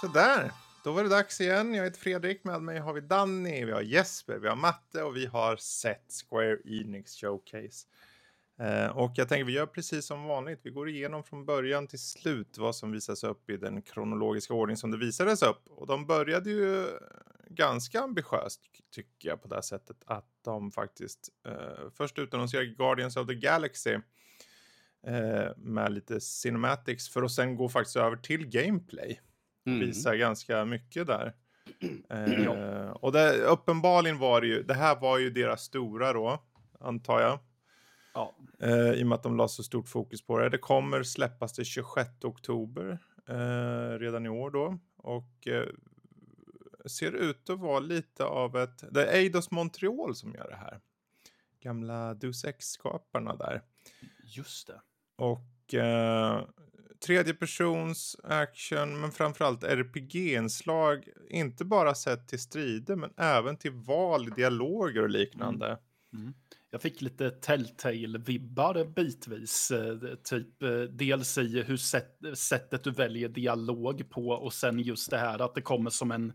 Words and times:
Sådär, 0.00 0.52
då 0.84 0.92
var 0.92 1.02
det 1.02 1.08
dags 1.08 1.40
igen. 1.40 1.74
Jag 1.74 1.84
heter 1.84 2.00
Fredrik, 2.00 2.44
med 2.44 2.62
mig 2.62 2.78
har 2.78 2.92
vi 2.92 3.00
Danny, 3.00 3.64
vi 3.64 3.72
har 3.72 3.80
Jesper, 3.80 4.38
vi 4.38 4.48
har 4.48 4.56
Matte 4.56 5.02
och 5.02 5.16
vi 5.16 5.26
har 5.26 5.56
sett 5.56 6.12
Square 6.28 6.58
Enix 6.64 7.14
Showcase. 7.16 7.86
Eh, 8.58 8.86
och 8.86 9.12
jag 9.14 9.28
tänker 9.28 9.44
vi 9.44 9.52
gör 9.52 9.66
precis 9.66 10.06
som 10.06 10.24
vanligt. 10.24 10.60
Vi 10.62 10.70
går 10.70 10.88
igenom 10.88 11.24
från 11.24 11.44
början 11.44 11.86
till 11.86 11.98
slut 11.98 12.58
vad 12.58 12.76
som 12.76 12.92
visas 12.92 13.24
upp 13.24 13.50
i 13.50 13.56
den 13.56 13.82
kronologiska 13.82 14.54
ordning 14.54 14.76
som 14.76 14.90
det 14.90 14.98
visades 14.98 15.42
upp. 15.42 15.68
Och 15.68 15.86
de 15.86 16.06
började 16.06 16.50
ju 16.50 16.86
ganska 17.50 18.00
ambitiöst 18.00 18.60
tycker 18.90 19.28
jag 19.28 19.42
på 19.42 19.48
det 19.48 19.62
sättet 19.62 19.96
att 20.06 20.28
de 20.44 20.70
faktiskt 20.70 21.28
eh, 21.46 21.90
först 21.94 22.18
utannonserade 22.18 22.66
Guardians 22.66 23.16
of 23.16 23.26
the 23.26 23.34
Galaxy 23.34 23.98
eh, 25.06 25.56
med 25.56 25.92
lite 25.92 26.20
cinematics 26.20 27.08
för 27.08 27.22
att 27.22 27.32
sen 27.32 27.56
gå 27.56 27.68
faktiskt 27.68 27.96
över 27.96 28.16
till 28.16 28.46
gameplay. 28.46 29.20
Mm. 29.66 29.80
Visar 29.80 30.14
ganska 30.14 30.64
mycket 30.64 31.06
där. 31.06 31.32
Eh, 32.10 32.42
ja. 32.44 32.92
Och 32.92 33.12
det, 33.12 33.42
uppenbarligen 33.42 34.18
var 34.18 34.40
det 34.40 34.46
ju, 34.46 34.62
det 34.62 34.74
här 34.74 35.00
var 35.00 35.18
ju 35.18 35.30
deras 35.30 35.62
stora 35.62 36.12
då, 36.12 36.42
antar 36.80 37.20
jag. 37.20 37.38
Ja. 38.14 38.36
Eh, 38.60 38.90
I 38.92 39.02
och 39.02 39.06
med 39.06 39.16
att 39.16 39.22
de 39.22 39.36
la 39.36 39.48
så 39.48 39.62
stort 39.62 39.88
fokus 39.88 40.26
på 40.26 40.38
det. 40.38 40.48
Det 40.48 40.58
kommer 40.58 41.02
släppas 41.02 41.52
den 41.52 41.64
26 41.64 42.10
oktober 42.24 42.98
eh, 43.28 43.98
redan 43.98 44.26
i 44.26 44.28
år 44.28 44.50
då. 44.50 44.78
Och 44.96 45.48
eh, 45.48 45.68
ser 46.86 47.12
ut 47.12 47.50
att 47.50 47.58
vara 47.58 47.80
lite 47.80 48.24
av 48.24 48.56
ett... 48.56 48.84
Det 48.90 49.06
är 49.06 49.14
Eidos 49.16 49.50
Montreal 49.50 50.14
som 50.14 50.34
gör 50.34 50.48
det 50.50 50.56
här. 50.56 50.80
Gamla 51.60 52.14
Deus 52.14 52.44
Ex-skaparna 52.44 53.36
där. 53.36 53.62
Just 54.24 54.66
det. 54.66 54.80
Och 55.16 55.74
eh, 55.74 56.44
tredje 57.00 57.34
persons 57.34 58.16
action, 58.24 59.00
men 59.00 59.12
framförallt 59.12 59.64
RPG-inslag. 59.64 61.08
Inte 61.30 61.64
bara 61.64 61.94
sett 61.94 62.28
till 62.28 62.40
strider, 62.40 62.96
men 62.96 63.10
även 63.16 63.56
till 63.56 63.72
val, 63.72 64.30
dialoger 64.30 65.02
och 65.02 65.10
liknande. 65.10 65.66
Mm. 65.66 65.78
Mm. 66.14 66.34
Jag 66.70 66.82
fick 66.82 67.02
lite 67.02 67.30
Telltale-vibbar 67.30 68.84
bitvis. 68.84 69.70
Eh, 69.70 69.98
typ 70.24 70.62
eh, 70.62 70.80
dels 70.80 71.38
i 71.38 71.62
hur 71.62 71.76
sätt, 71.76 72.18
sättet 72.34 72.84
du 72.84 72.90
väljer 72.90 73.28
dialog 73.28 74.10
på 74.10 74.28
och 74.28 74.52
sen 74.52 74.78
just 74.78 75.10
det 75.10 75.18
här 75.18 75.38
att 75.38 75.54
det 75.54 75.62
kommer 75.62 75.90
som 75.90 76.10
en 76.12 76.32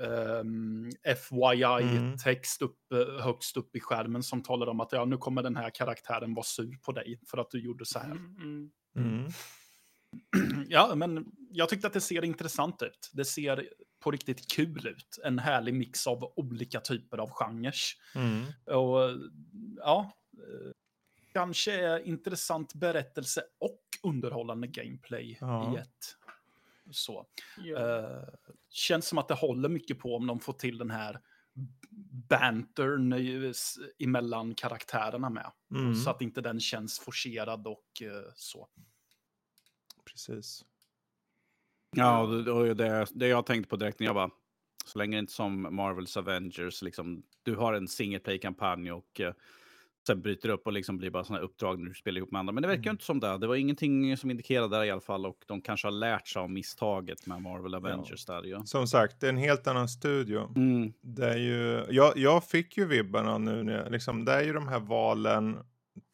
um, 0.00 0.84
ehm, 1.04 1.16
FYI-text 1.16 2.60
mm. 2.60 2.70
upp, 2.70 2.92
eh, 2.92 3.24
högst 3.24 3.56
upp 3.56 3.76
i 3.76 3.80
skärmen 3.80 4.22
som 4.22 4.42
talar 4.42 4.66
om 4.66 4.80
att 4.80 4.92
ja, 4.92 5.04
nu 5.04 5.16
kommer 5.16 5.42
den 5.42 5.56
här 5.56 5.70
karaktären 5.70 6.34
vara 6.34 6.44
sur 6.44 6.78
på 6.82 6.92
dig 6.92 7.20
för 7.26 7.38
att 7.38 7.50
du 7.50 7.60
gjorde 7.60 7.84
så 7.84 7.98
här. 7.98 8.10
Mm. 8.96 9.28
Ja, 10.68 10.94
men 10.94 11.32
jag 11.50 11.68
tyckte 11.68 11.86
att 11.86 11.92
det 11.92 12.00
ser 12.00 12.24
intressant 12.24 12.82
ut. 12.82 13.10
Det 13.12 13.24
ser 13.24 13.68
på 14.00 14.10
riktigt 14.10 14.50
kul 14.52 14.86
ut. 14.86 15.18
En 15.24 15.38
härlig 15.38 15.74
mix 15.74 16.06
av 16.06 16.32
olika 16.36 16.80
typer 16.80 17.18
av 17.18 17.30
genrer. 17.30 17.74
Mm. 18.14 18.44
Och 18.64 19.10
ja, 19.76 20.12
eh, 20.32 20.72
kanske 21.32 21.72
är 21.72 22.06
intressant 22.06 22.74
berättelse 22.74 23.42
och 23.58 23.80
underhållande 24.02 24.66
gameplay 24.66 25.38
ja. 25.40 25.74
i 25.74 25.80
ett. 25.80 26.16
Så. 26.90 27.26
Ja. 27.58 27.78
Uh, 27.78 28.28
känns 28.70 29.08
som 29.08 29.18
att 29.18 29.28
det 29.28 29.34
håller 29.34 29.68
mycket 29.68 29.98
på 29.98 30.16
om 30.16 30.26
de 30.26 30.40
får 30.40 30.52
till 30.52 30.78
den 30.78 30.90
här 30.90 31.20
bantern 32.28 33.12
emellan 33.98 34.54
karaktärerna 34.54 35.30
med. 35.30 35.52
Mm. 35.70 35.94
Så 35.94 36.10
att 36.10 36.22
inte 36.22 36.40
den 36.40 36.60
känns 36.60 36.98
forcerad 36.98 37.66
och 37.66 38.02
uh, 38.02 38.32
så. 38.34 38.68
Precis. 40.12 40.64
Ja, 41.96 42.20
och 42.22 42.76
det, 42.76 43.06
det 43.14 43.26
jag 43.26 43.46
tänkte 43.46 43.68
på 43.68 43.76
direkt 43.76 44.00
när 44.00 44.06
jag 44.06 44.14
var 44.14 44.30
så 44.84 44.98
länge 44.98 45.16
det 45.16 45.20
inte 45.20 45.32
som 45.32 45.76
Marvels 45.76 46.16
Avengers, 46.16 46.82
liksom, 46.82 47.22
du 47.42 47.56
har 47.56 47.72
en 47.72 47.88
single 47.88 48.18
play-kampanj 48.18 48.92
och 48.92 49.20
uh, 49.20 49.30
sen 50.06 50.20
bryter 50.20 50.48
upp 50.48 50.66
och 50.66 50.72
liksom 50.72 50.98
blir 50.98 51.10
bara 51.10 51.24
sådana 51.24 51.44
uppdrag 51.44 51.78
när 51.78 51.88
du 51.88 51.94
spelar 51.94 52.18
ihop 52.18 52.30
med 52.30 52.38
andra. 52.38 52.52
Men 52.52 52.62
det 52.62 52.68
verkar 52.68 52.82
mm. 52.82 52.90
inte 52.90 53.04
som 53.04 53.20
det. 53.20 53.38
Det 53.38 53.46
var 53.46 53.56
ingenting 53.56 54.16
som 54.16 54.30
indikerade 54.30 54.78
det 54.78 54.86
i 54.86 54.90
alla 54.90 55.00
fall 55.00 55.26
och 55.26 55.44
de 55.46 55.60
kanske 55.62 55.86
har 55.86 55.92
lärt 55.92 56.28
sig 56.28 56.40
av 56.40 56.50
misstaget 56.50 57.26
med 57.26 57.42
Marvel 57.42 57.74
Avengers 57.74 58.24
ja. 58.28 58.34
där 58.34 58.48
ju. 58.48 58.60
Som 58.64 58.86
sagt, 58.86 59.20
det 59.20 59.26
är 59.26 59.30
en 59.30 59.36
helt 59.36 59.66
annan 59.66 59.88
studio. 59.88 60.52
Mm. 60.56 60.92
Det 61.00 61.26
är 61.26 61.38
ju, 61.38 61.84
jag, 61.90 62.16
jag 62.16 62.44
fick 62.44 62.76
ju 62.76 62.86
vibbarna 62.86 63.38
nu, 63.38 63.62
när, 63.62 63.90
liksom, 63.90 64.24
det 64.24 64.32
är 64.32 64.42
ju 64.42 64.52
de 64.52 64.68
här 64.68 64.80
valen, 64.80 65.58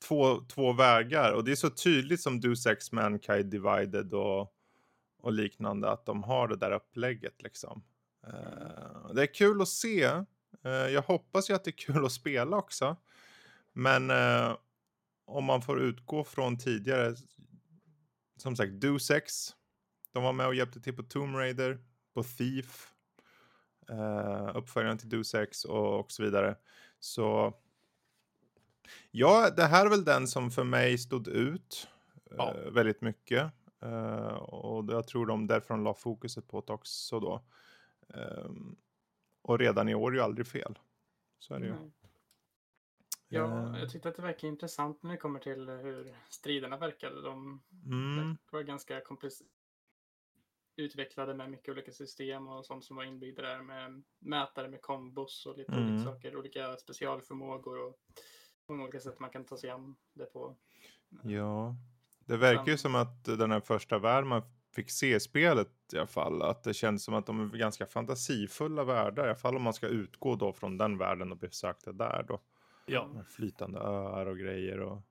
två, 0.08 0.40
två 0.40 0.72
vägar 0.72 1.32
och 1.32 1.44
det 1.44 1.52
är 1.52 1.56
så 1.56 1.70
tydligt 1.70 2.20
som 2.20 2.40
Du 2.40 2.56
Sex 2.56 2.92
Mankind 2.92 3.44
Divided 3.44 4.14
och 4.14 4.52
och 5.26 5.32
liknande, 5.32 5.90
att 5.90 6.06
de 6.06 6.22
har 6.22 6.48
det 6.48 6.56
där 6.56 6.70
upplägget 6.70 7.42
liksom. 7.42 7.84
Uh, 8.26 9.14
det 9.14 9.22
är 9.22 9.34
kul 9.34 9.62
att 9.62 9.68
se. 9.68 10.06
Uh, 10.66 10.70
jag 10.70 11.02
hoppas 11.02 11.50
ju 11.50 11.54
att 11.54 11.64
det 11.64 11.70
är 11.70 11.78
kul 11.92 12.04
att 12.04 12.12
spela 12.12 12.56
också. 12.56 12.96
Men 13.72 14.10
uh, 14.10 14.56
om 15.24 15.44
man 15.44 15.62
får 15.62 15.80
utgå 15.80 16.24
från 16.24 16.58
tidigare, 16.58 17.14
som 18.36 18.56
sagt, 18.56 18.72
Do 18.72 18.98
Sex. 18.98 19.50
De 20.12 20.22
var 20.22 20.32
med 20.32 20.46
och 20.46 20.54
hjälpte 20.54 20.80
till 20.80 20.96
på 20.96 21.02
Tomb 21.02 21.36
Raider, 21.36 21.78
på 22.14 22.22
Thief, 22.22 22.92
uh, 23.90 24.56
uppföljaren 24.56 24.98
till 24.98 25.08
Do 25.08 25.24
Sex 25.24 25.64
och, 25.64 26.00
och 26.00 26.12
så 26.12 26.22
vidare. 26.22 26.56
Så 27.00 27.54
ja, 29.16 29.50
det 29.50 29.62
här 29.62 29.86
är 29.86 29.90
väl 29.90 30.04
den 30.04 30.26
som 30.26 30.50
för 30.50 30.64
mig 30.64 30.98
stod 30.98 31.28
ut 31.28 31.88
ja. 32.30 32.54
väldigt 32.72 33.00
mycket. 33.00 33.52
Uh, 33.84 34.36
och 34.36 34.92
jag 34.92 35.06
tror 35.06 35.26
de 35.26 35.46
därför 35.46 35.76
la 35.76 35.94
fokuset 35.94 36.48
på 36.48 36.60
det 36.66 36.72
också 36.72 37.20
då. 37.20 37.44
Um, 38.08 38.76
och 39.42 39.58
redan 39.58 39.88
i 39.88 39.94
år 39.94 40.10
är 40.10 40.16
ju 40.16 40.22
aldrig 40.22 40.46
fel. 40.46 40.78
Så 41.38 41.54
är 41.54 41.60
det 41.60 41.66
ju. 41.66 41.72
Mm. 41.72 41.92
Ja, 43.28 43.44
uh, 43.44 43.80
jag 43.80 43.90
tyckte 43.90 44.08
att 44.08 44.16
det 44.16 44.22
verkar 44.22 44.48
intressant 44.48 45.02
när 45.02 45.10
det 45.10 45.16
kommer 45.16 45.40
till 45.40 45.68
hur 45.68 46.16
striderna 46.28 46.76
verkade. 46.76 47.22
De 47.22 47.62
mm. 47.84 48.36
var 48.50 48.62
ganska 48.62 49.00
utvecklade 50.76 51.34
med 51.34 51.50
mycket 51.50 51.72
olika 51.72 51.92
system 51.92 52.48
och 52.48 52.66
sånt 52.66 52.84
som 52.84 52.96
var 52.96 53.04
inbyggda 53.04 53.42
där 53.42 53.62
med 53.62 54.02
mätare 54.18 54.68
med 54.68 54.82
kombos 54.82 55.46
och 55.46 55.58
lite 55.58 55.72
mm. 55.72 55.94
olika 55.94 56.04
saker, 56.04 56.36
olika 56.36 56.76
specialförmågor 56.76 57.78
och 57.78 57.98
många 58.68 58.82
olika 58.82 59.00
sätt 59.00 59.20
man 59.20 59.30
kan 59.30 59.44
ta 59.44 59.56
sig 59.56 59.70
an 59.70 59.96
det 60.14 60.26
på. 60.26 60.56
Ja, 61.22 61.76
det 62.18 62.36
verkar 62.36 62.72
ju 62.72 62.78
som 62.78 62.94
att 62.94 63.24
den 63.24 63.50
här 63.50 63.60
första 63.60 63.98
världen 63.98 64.28
man 64.28 64.42
fick 64.74 64.90
se 64.90 65.20
spelet 65.20 65.68
i 65.92 65.98
alla 65.98 66.06
fall, 66.06 66.42
att 66.42 66.62
det 66.62 66.74
känns 66.74 67.04
som 67.04 67.14
att 67.14 67.26
de 67.26 67.40
är 67.40 67.58
ganska 67.58 67.86
fantasifulla 67.86 68.84
världar, 68.84 69.24
i 69.24 69.26
alla 69.26 69.36
fall 69.38 69.56
om 69.56 69.62
man 69.62 69.74
ska 69.74 69.86
utgå 69.86 70.36
då 70.36 70.52
från 70.52 70.78
den 70.78 70.98
världen 70.98 71.32
och 71.32 71.38
besökte 71.38 71.92
där 71.92 72.24
då. 72.28 72.40
Ja. 72.86 73.08
Flytande 73.28 73.78
öar 73.78 74.26
och 74.26 74.38
grejer 74.38 74.80
och 74.80 75.02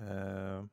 eh, 0.00 0.64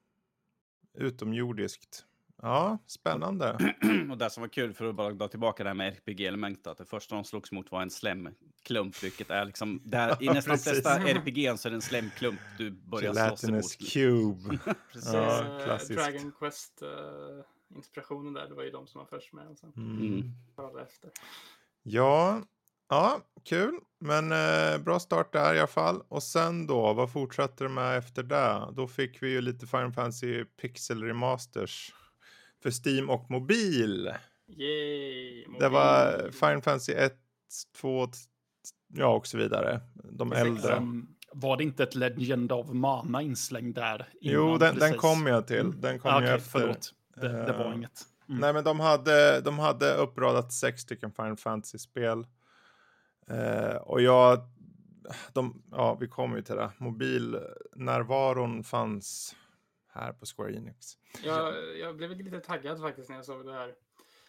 utomjordiskt. 0.93 2.05
Ja, 2.43 2.77
spännande. 2.87 3.57
och 4.11 4.17
det 4.17 4.29
som 4.29 4.41
var 4.41 4.47
kul, 4.47 4.73
för 4.73 4.85
att 4.85 4.95
bara 4.95 5.13
dra 5.13 5.27
tillbaka 5.27 5.63
det 5.63 5.69
här 5.69 5.75
med 5.75 5.93
RPG-elementet, 5.93 6.67
att 6.67 6.77
det 6.77 6.85
första 6.85 7.15
de 7.15 7.23
slogs 7.23 7.51
mot 7.51 7.71
var 7.71 7.81
en 7.81 7.89
slemklump, 7.89 9.03
vilket 9.03 9.29
är 9.29 9.45
liksom, 9.45 9.81
där, 9.83 10.17
i 10.23 10.25
nästan 10.25 10.57
flesta 10.57 10.99
RPG 10.99 11.59
så 11.59 11.67
är 11.67 11.69
det 11.69 11.75
en 11.77 11.81
slemklump 11.81 12.39
du 12.57 12.71
börjar 12.71 13.13
slåss 13.13 13.43
emot. 13.43 13.91
Cube. 13.93 14.59
Precis, 14.93 15.13
ja, 15.13 15.59
klassiskt. 15.63 15.99
Dragon 15.99 16.31
Quest-inspirationen 16.39 18.27
uh, 18.27 18.41
där, 18.41 18.49
det 18.49 18.55
var 18.55 18.63
ju 18.63 18.71
de 18.71 18.87
som 18.87 18.99
var 18.99 19.05
först 19.05 19.33
med 19.33 19.47
och 19.47 19.57
sen 19.57 19.73
mm. 19.77 20.33
efter. 20.87 21.11
Ja, 21.83 22.41
ja, 22.89 23.21
kul. 23.43 23.79
Men 23.99 24.31
eh, 24.31 24.77
bra 24.77 24.99
start 24.99 25.33
där 25.33 25.53
i 25.53 25.57
alla 25.57 25.67
fall. 25.67 26.03
Och 26.07 26.23
sen 26.23 26.67
då, 26.67 26.93
vad 26.93 27.11
fortsatte 27.11 27.63
det 27.63 27.69
med 27.69 27.97
efter 27.97 28.23
det? 28.23 28.73
Då 28.73 28.87
fick 28.87 29.23
vi 29.23 29.29
ju 29.29 29.41
lite 29.41 29.67
Final 29.67 29.91
Fantasy 29.91 30.45
Pixel 30.45 31.03
Remasters 31.03 31.93
för 32.63 32.71
Steam 32.87 33.09
och 33.09 33.31
mobil. 33.31 34.13
Yay, 34.47 35.47
mobil. 35.47 35.59
Det 35.59 35.69
var 35.69 36.31
Final 36.31 36.61
Fantasy 36.61 36.93
1, 36.93 37.13
2, 37.81 38.07
ja 38.93 39.07
och 39.07 39.27
så 39.27 39.37
vidare. 39.37 39.81
De 39.93 40.33
äldre. 40.33 40.75
Um, 40.75 41.15
var 41.31 41.57
det 41.57 41.63
inte 41.63 41.83
ett 41.83 41.95
Legend 41.95 42.51
of 42.51 42.67
Mana 42.69 43.21
inslängd 43.21 43.75
där? 43.75 44.07
Innan, 44.21 44.35
jo, 44.35 44.57
den, 44.57 44.79
den 44.79 44.97
kom 44.97 45.27
jag 45.27 45.47
till. 45.47 45.59
Mm. 45.59 45.81
Den 45.81 45.99
kom 45.99 46.11
ah, 46.11 46.17
okay, 46.17 46.35
efter. 46.35 46.59
Förlåt, 46.59 46.93
det, 47.15 47.27
det 47.27 47.53
var 47.53 47.69
uh, 47.69 47.75
inget. 47.75 48.01
Mm. 48.29 48.41
Nej, 48.41 48.53
men 48.53 48.63
de 48.63 48.79
hade, 48.79 49.41
de 49.41 49.59
hade 49.59 49.93
uppradat 49.93 50.53
sex 50.53 50.81
stycken 50.81 51.11
Final 51.11 51.37
Fantasy-spel. 51.37 52.27
Uh, 53.31 53.75
och 53.75 54.01
jag, 54.01 54.39
de, 55.33 55.63
ja, 55.71 55.97
vi 55.99 56.07
kommer 56.07 56.35
ju 56.35 56.41
till 56.41 56.55
det. 56.55 56.71
Mobilnärvaron 56.77 58.63
fanns 58.63 59.35
här 59.93 60.13
på 60.13 60.25
Square 60.25 60.55
Enix. 60.55 60.97
Jag, 61.23 61.77
jag 61.77 61.95
blev 61.97 62.17
lite 62.17 62.39
taggad 62.39 62.81
faktiskt 62.81 63.09
när 63.09 63.15
jag 63.15 63.25
såg 63.25 63.45
det 63.45 63.53
här. 63.53 63.75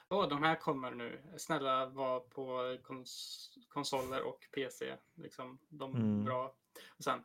Åh, 0.09 0.29
de 0.29 0.43
här 0.43 0.55
kommer 0.55 0.91
nu. 0.91 1.21
Snälla 1.37 1.87
var 1.87 2.21
på 2.21 2.77
kons 2.83 3.51
konsoler 3.69 4.23
och 4.23 4.49
PC. 4.55 4.97
Liksom, 5.15 5.59
de 5.69 5.95
mm. 5.95 6.25
bra. 6.25 6.55
Och 6.89 7.05
sen, 7.05 7.25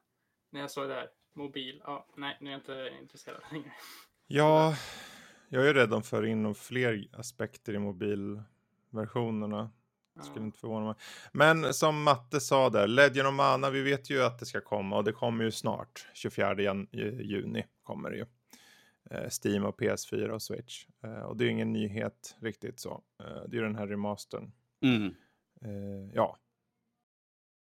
när 0.50 0.62
jag 0.62 0.72
såg 0.72 0.88
det 0.88 0.94
här, 0.94 1.10
mobil. 1.34 1.82
Ja, 1.86 2.08
nej, 2.16 2.38
nu 2.42 2.48
är 2.50 2.52
jag 2.52 2.60
inte 2.60 2.92
intresserad 3.02 3.42
längre. 3.52 3.72
Ja, 4.28 4.76
Jag 5.50 5.68
är 5.68 5.74
rädd 5.74 5.90
de 5.90 6.04
för 6.04 6.26
in 6.26 6.56
fler 6.56 7.08
aspekter 7.14 7.74
i 7.74 7.80
mobilversionerna. 7.80 9.72
Skulle 10.22 10.46
inte 10.46 10.60
förvåna 10.60 10.86
mig. 10.86 10.96
Men 11.32 11.74
som 11.74 12.04
Matte 12.04 12.40
sa 12.40 12.70
där, 12.70 12.88
Legend 12.88 13.28
of 13.28 13.34
Mana, 13.34 13.70
vi 13.70 13.82
vet 13.82 14.10
ju 14.10 14.24
att 14.24 14.40
det 14.40 14.46
ska 14.46 14.62
komma 14.62 14.98
och 14.98 15.04
det 15.04 15.12
kommer 15.12 15.44
ju 15.44 15.52
snart. 15.52 16.08
24 16.14 16.62
jan- 16.62 16.88
ju- 16.92 17.22
juni 17.24 17.66
kommer 17.84 18.10
det 18.10 18.18
ju. 18.18 18.26
Eh, 19.12 19.30
Steam 19.44 19.66
och 19.66 19.80
PS4 19.82 20.30
och 20.30 20.42
Switch. 20.42 20.86
Eh, 21.04 21.22
och 21.22 21.38
det 21.38 21.44
är 21.44 21.46
ju 21.46 21.52
ingen 21.52 21.74
nyhet 21.74 22.36
riktigt 22.40 22.80
så. 22.80 23.04
Eh, 23.24 23.26
det 23.48 23.58
är 23.58 23.62
ju 23.62 23.62
den 23.62 23.76
här 23.76 23.88
remastern. 23.88 24.52
Mm. 24.82 25.06
Eh, 25.62 26.12
ja. 26.14 26.38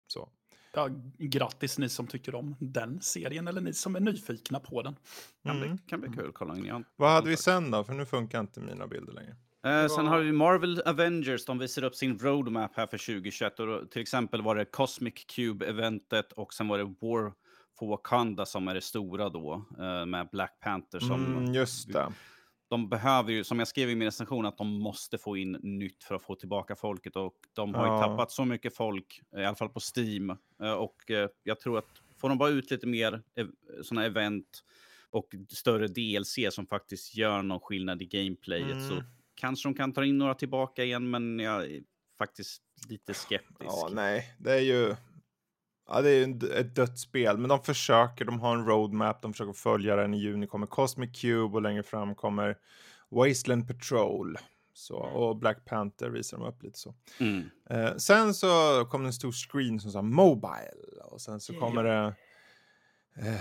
Så. 0.06 0.28
Ja, 0.74 0.88
grattis 1.18 1.78
ni 1.78 1.88
som 1.88 2.06
tycker 2.06 2.34
om 2.34 2.56
den 2.60 3.00
serien 3.00 3.48
eller 3.48 3.60
ni 3.60 3.72
som 3.72 3.96
är 3.96 4.00
nyfikna 4.00 4.60
på 4.60 4.82
den. 4.82 4.96
Kan, 5.42 5.56
Mm. 5.56 5.68
bli, 5.76 5.78
kan 5.86 6.00
bli 6.00 6.10
kul 6.10 6.28
att 6.28 6.34
kolla 6.34 6.56
in 6.56 6.64
igen. 6.64 6.84
Vad 6.96 7.10
hade 7.10 7.28
vi 7.30 7.36
sen 7.36 7.70
då? 7.70 7.84
För 7.84 7.92
nu 7.94 8.06
funkar 8.06 8.40
inte 8.40 8.60
mina 8.60 8.86
bilder 8.86 9.12
längre. 9.12 9.36
Eh, 9.64 9.86
sen 9.88 10.04
var- 10.04 10.10
har 10.12 10.20
vi 10.20 10.32
Marvel 10.32 10.82
Avengers, 10.86 11.44
de 11.44 11.58
visar 11.58 11.84
upp 11.84 11.94
sin 11.94 12.18
roadmap 12.18 12.70
här 12.76 12.86
för 12.86 12.98
2021. 12.98 13.60
Och 13.60 13.90
till 13.90 14.02
exempel 14.02 14.42
var 14.42 14.56
det 14.56 14.64
Cosmic 14.64 15.14
Cube-eventet 15.36 16.32
och 16.32 16.54
sen 16.54 16.68
var 16.68 16.78
det 16.78 16.84
War 16.84 17.32
for 17.78 17.86
Wakanda 17.88 18.46
som 18.46 18.68
är 18.68 18.74
det 18.74 18.80
stora 18.80 19.28
då, 19.28 19.64
eh, 19.78 20.06
med 20.06 20.28
Black 20.32 20.60
Panther 20.60 21.00
som... 21.00 21.26
Mm, 21.26 21.54
just 21.54 21.92
det. 21.92 22.12
De 22.68 22.88
behöver 22.88 23.32
ju, 23.32 23.44
som 23.44 23.58
jag 23.58 23.68
skrev 23.68 23.90
i 23.90 23.94
min 23.94 24.06
recension, 24.08 24.46
att 24.46 24.58
de 24.58 24.68
måste 24.68 25.18
få 25.18 25.36
in 25.36 25.52
nytt 25.62 26.04
för 26.04 26.14
att 26.14 26.22
få 26.22 26.34
tillbaka 26.34 26.76
folket. 26.76 27.16
Och 27.16 27.34
de 27.52 27.74
har 27.74 27.86
ju 27.86 27.92
Ja. 27.92 28.00
tappat 28.02 28.30
så 28.30 28.44
mycket 28.44 28.76
folk, 28.76 29.20
i 29.36 29.44
alla 29.44 29.54
fall 29.56 29.68
på 29.68 29.80
Steam. 29.96 30.30
Eh, 30.62 30.72
Och 30.72 30.96
jag 31.42 31.60
tror 31.60 31.78
att 31.78 31.88
får 32.18 32.28
de 32.28 32.38
bara 32.38 32.48
ut 32.50 32.70
lite 32.70 32.86
mer 32.86 33.22
sådana 33.82 34.06
event 34.06 34.64
och 35.10 35.34
större 35.48 35.86
DLC 35.88 36.50
som 36.50 36.66
faktiskt 36.66 37.16
gör 37.16 37.42
någon 37.42 37.60
skillnad 37.60 38.02
i 38.02 38.04
gameplayet 38.06 38.82
så 38.88 38.92
Mm. 38.92 39.04
Kanske 39.34 39.68
de 39.68 39.74
kan 39.74 39.92
ta 39.92 40.04
in 40.04 40.18
några 40.18 40.34
tillbaka 40.34 40.84
igen, 40.84 41.10
men 41.10 41.38
jag 41.38 41.64
är 41.64 41.82
faktiskt 42.18 42.62
lite 42.88 43.14
skeptisk. 43.14 43.60
Ja, 43.60 43.88
nej, 43.92 44.34
det 44.38 44.52
är 44.52 44.60
ju... 44.60 44.94
Ja, 45.88 46.02
det 46.02 46.10
är 46.10 46.26
ju 46.26 46.38
ett 46.52 46.74
dött 46.74 46.98
spel, 46.98 47.38
men 47.38 47.48
de 47.48 47.62
försöker, 47.62 48.24
de 48.24 48.40
har 48.40 48.56
en 48.56 48.66
roadmap, 48.66 49.22
de 49.22 49.32
försöker 49.32 49.52
följa 49.52 49.96
den. 49.96 50.14
I 50.14 50.18
juni 50.18 50.46
kommer 50.46 50.66
Cosmic 50.66 51.20
Cube 51.20 51.54
och 51.54 51.62
längre 51.62 51.82
fram 51.82 52.14
kommer 52.14 52.58
Wasteland 53.08 53.68
Patrol. 53.68 54.38
Så, 54.74 54.96
och 54.96 55.36
Black 55.36 55.64
Panther 55.64 56.08
visar 56.08 56.38
de 56.38 56.46
upp 56.46 56.62
lite 56.62 56.78
så. 56.78 56.94
Mm. 57.20 57.50
Eh, 57.70 57.96
sen 57.96 58.34
så 58.34 58.48
kom 58.90 59.02
det 59.02 59.08
en 59.08 59.12
stor 59.12 59.32
screen 59.32 59.80
som 59.80 59.90
sa 59.90 60.02
Mobile 60.02 61.02
och 61.04 61.20
sen 61.20 61.40
så 61.40 61.54
kommer 61.54 61.84
det... 61.84 62.14
Eh, 63.16 63.40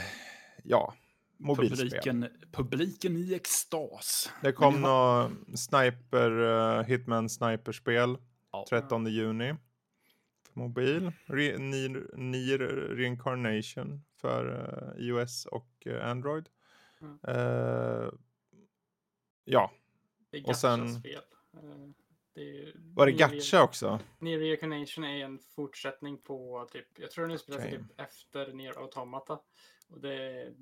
ja, 0.63 0.93
mobilspel. 1.41 1.89
Publiken, 1.89 2.27
publiken 2.51 3.17
i 3.17 3.33
extas. 3.33 4.31
Det 4.41 4.51
kom 4.51 4.73
Men 4.73 4.81
något 4.81 5.59
Sniper, 5.59 6.31
uh, 6.31 6.83
Hitman 6.83 7.29
Sniper-spel 7.29 8.17
Ja. 8.51 8.65
13 8.69 9.05
juni. 9.05 9.55
För 10.53 10.59
mobil. 10.59 11.11
Re 11.25 11.57
Nier, 11.57 12.17
Nier 12.17 12.59
Reincarnation 12.95 14.01
för 14.15 14.45
eh, 14.97 15.05
iOS 15.05 15.45
och 15.45 15.87
eh, 15.87 16.09
Android. 16.09 16.49
Mm. 17.01 17.19
Ja, 19.43 19.71
Det 20.29 20.37
är 20.37 20.49
Och 20.49 20.55
sen-. 20.55 20.95
Eh, 20.95 21.19
det 22.33 22.71
var 22.75 23.05
det 23.05 23.11
gacha 23.11 23.63
också? 23.63 23.99
Nier 24.19 24.39
Reincarnation 24.39 25.03
är 25.03 25.25
en 25.25 25.39
fortsättning 25.39 26.17
på 26.17 26.67
typ, 26.71 26.99
jag 26.99 27.11
tror 27.11 27.25
den 27.25 27.35
utspelar 27.35 27.59
sig 27.59 27.67
Okej. 27.67 27.79
typ 27.79 27.99
efter 27.99 28.53
Nier 28.53 28.77
Automata. 28.77 29.39
Och 29.87 30.01
det 30.01 30.53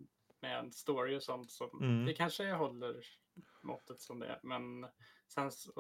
med 0.42 0.60
en 0.60 0.72
story 0.72 1.18
och 1.18 1.24
sånt 1.24 1.52
som, 1.52 1.70
Mm. 1.82 2.06
det 2.06 2.14
kanske 2.14 2.52
håller 2.52 2.96
måttet 3.62 4.00
som 4.00 4.20
det 4.20 4.28
är. 4.28 4.40
Men 4.44 4.86
sen 5.28 5.52
så, 5.52 5.72